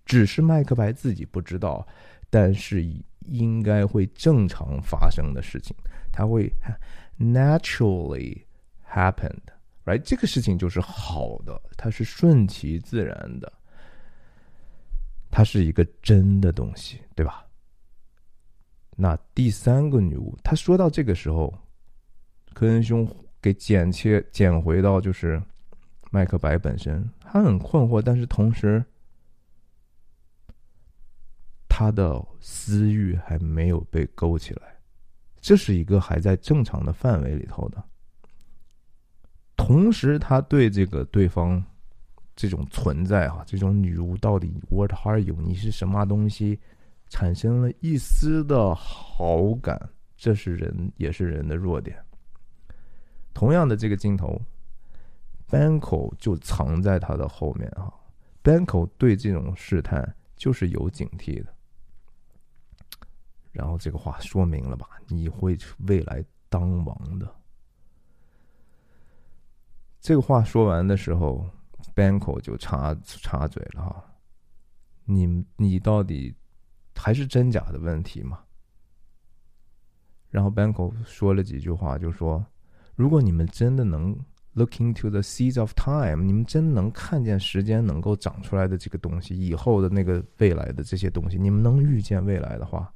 [0.05, 1.87] 只是麦克白自己不知道，
[2.29, 2.85] 但是
[3.25, 5.75] 应该会正常发生的事情，
[6.11, 6.51] 它会
[7.19, 8.43] naturally
[8.87, 10.01] happened，right？
[10.03, 13.51] 这个事情就是好的，它是顺其自然的，
[15.29, 17.45] 它是一个真的东西，对吧？
[18.95, 21.53] 那第三个女巫，她说到这个时候，
[22.53, 23.07] 科恩兄。
[23.39, 25.41] 给剪切剪回到就是
[26.09, 28.83] 麦克白本身，他很困惑，但是同时
[31.69, 34.75] 他的私欲还没有被勾起来，
[35.39, 37.81] 这是一个还在正常的范围里头的。
[39.55, 41.63] 同时，他对这个对方
[42.37, 45.35] 这种存在啊，这种女巫到底 What are you？
[45.41, 46.57] 你是什么东西？
[47.09, 51.97] 产生了一丝的好感，这是人也是人的弱点。
[53.33, 54.39] 同样的这个镜头
[55.49, 57.91] ，Banco 就藏在他的后面啊。
[58.43, 61.53] Banco 对这种试探就是有警惕的。
[63.51, 64.87] 然后这个话说明了吧？
[65.07, 65.57] 你会
[65.87, 67.27] 未来当王的。
[69.99, 71.45] 这个话说完的时候
[71.95, 74.03] ，Banco 就插插嘴了哈。
[75.05, 76.35] 你你到底
[76.95, 78.39] 还是真假的问题吗？
[80.29, 82.45] 然后 Banco 说了几句话，就说。
[82.95, 84.17] 如果你们真的能
[84.53, 92.91] look into the seeds of time，你们真能看见时间能够长出来的这个东西，以后的那个未来的这些东西，你们能预见未来的话，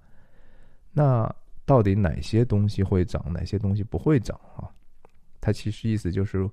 [0.91, 1.31] 那
[1.65, 4.67] 到底哪些东西会长，哪些东西不会长啊？
[5.39, 6.49] 他其实意思就是，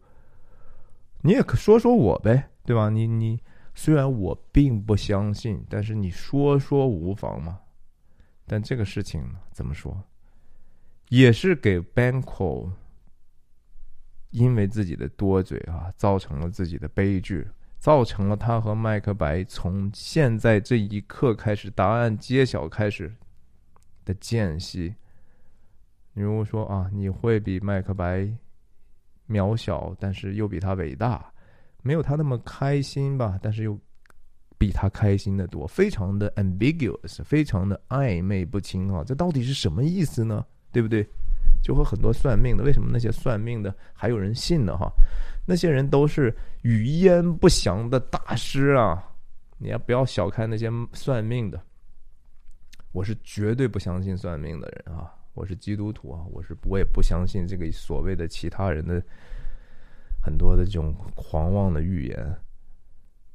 [1.22, 2.88] 你也可说说我呗，对吧？
[2.90, 3.40] 你你
[3.74, 7.60] 虽然我并不相信，但是你说说无妨嘛。
[8.46, 10.04] 但这个事情呢，怎么说，
[11.08, 12.70] 也是给 Banco。
[14.30, 17.48] 因为自己的多嘴啊，造成了自己的悲剧，
[17.78, 23.16] 造成了他和麦克白从现在这一刻开始，答案揭晓开始
[24.04, 24.94] 的间隙。
[26.12, 28.30] 你如果说：“啊，你会比麦克白
[29.28, 31.30] 渺小，但是又比他伟大，
[31.82, 33.38] 没有他那么开心吧？
[33.42, 33.78] 但是又
[34.56, 39.04] 比他开心的多，非常的 ambiguous，非常的暧昧不清啊！
[39.04, 40.44] 这到底是什么意思呢？
[40.72, 41.06] 对不对？”
[41.60, 44.76] 就和很多算命的，为什么那些算命的还有人信呢？
[44.76, 44.88] 哈，
[45.44, 49.02] 那些人都是语焉不详的大师啊！
[49.58, 51.60] 你要不要小看那些算命的？
[52.92, 55.12] 我是绝对不相信算命的人啊！
[55.38, 56.24] 我是基督徒啊！
[56.32, 59.00] 我是我也不相信这个所谓的其他人的
[60.20, 62.36] 很多的这种狂妄的预言，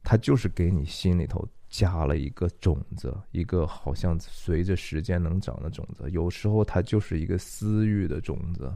[0.04, 1.48] 他就是给你心里头。
[1.70, 6.08] 加了一个种子，一个好像随着时间能长的种子。
[6.12, 8.72] 有时候它就是一个私欲的种子。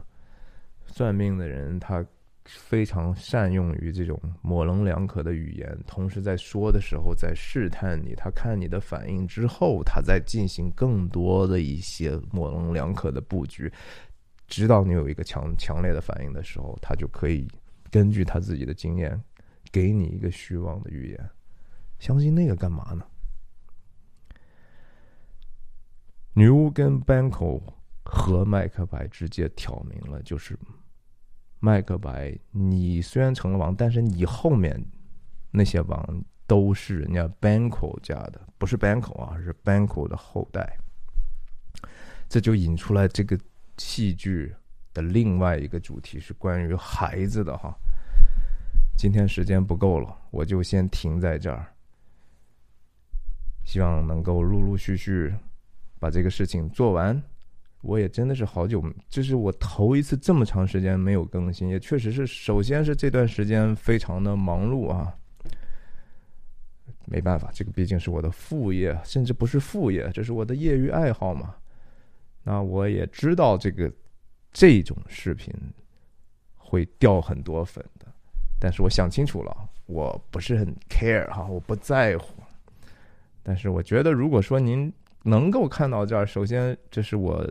[0.84, 2.04] 算命的人他
[2.56, 8.14] 非常善用于这种模棱两可的语言，同时在说的时候在试探你。
[8.14, 13.70] 他看你的反应之后，他再进行更多的一些模棱两可的布局，
[14.46, 17.46] 直到你有一个强强烈的反应的时候，他就可以
[17.90, 19.22] 根据他自己的经验，
[19.70, 21.30] 给你一个虚妄的预言。
[21.98, 23.04] 相信那个干嘛呢？
[26.32, 27.60] 女巫跟 Banco
[28.04, 30.56] 和麦克白直接挑明了，就是
[31.60, 34.80] 麦克白，你虽然成了王，但是你后面
[35.50, 40.78] 那些王都是人家 Banco 家的，不是 Banco 啊，是 Banco 的后代。
[42.28, 43.38] 这就引出来这个
[43.78, 44.54] 戏剧
[44.92, 47.74] 的另外一个主题，是关于孩子的哈。
[48.96, 51.66] 今天时间不够了，我就先停在这儿。
[53.64, 55.34] 希望能够陆陆续续
[55.98, 57.22] 把这个事情做完。
[57.80, 65.14] 我也真的是好久，这是我头一次这么长时间没有更新，也确实是，首先是这段时间非常的忙碌啊。
[67.04, 71.54] 没办法，这个毕竟是我的副业，甚至不是副业，这是我的业余爱好嘛。
[72.42, 73.90] 那我也知道这个
[74.52, 75.54] 这种视频
[76.56, 78.06] 会掉很多粉的，
[78.58, 79.56] 但是我想清楚了，
[79.86, 82.34] 我不是很 care 哈，我不在乎。
[83.44, 87.48] 但是我觉得，如果说您能够看到这儿，首先这是我。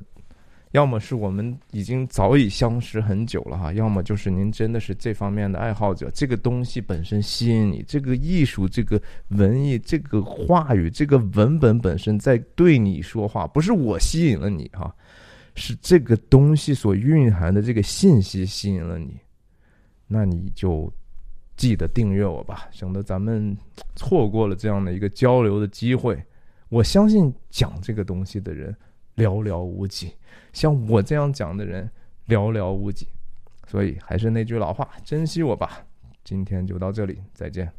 [0.72, 14.93] 要么是我们已经早已相识很久了哈，要么就是您真的是这方面的爱好者，这个东西本身吸引你，这个艺术、这个文艺、这个话语、这个文本本身在对你说话，不是我吸引了你哈，
[15.55, 19.18] 是这个东西所蕴含的这个信息吸引了你，
[20.05, 20.91] 那你就
[21.55, 23.57] 记得订阅我吧，省得咱们
[23.95, 26.22] 错过了这样的一个交流的机会。
[26.68, 28.76] 我相信讲这个东西的人。
[29.18, 30.13] 寥寥无几，
[30.53, 31.89] 像我这样讲的人
[32.28, 33.07] 寥寥无几，
[33.68, 35.86] 所以还是那句老话，珍惜我吧。
[36.24, 37.72] 今天就到这里，再见。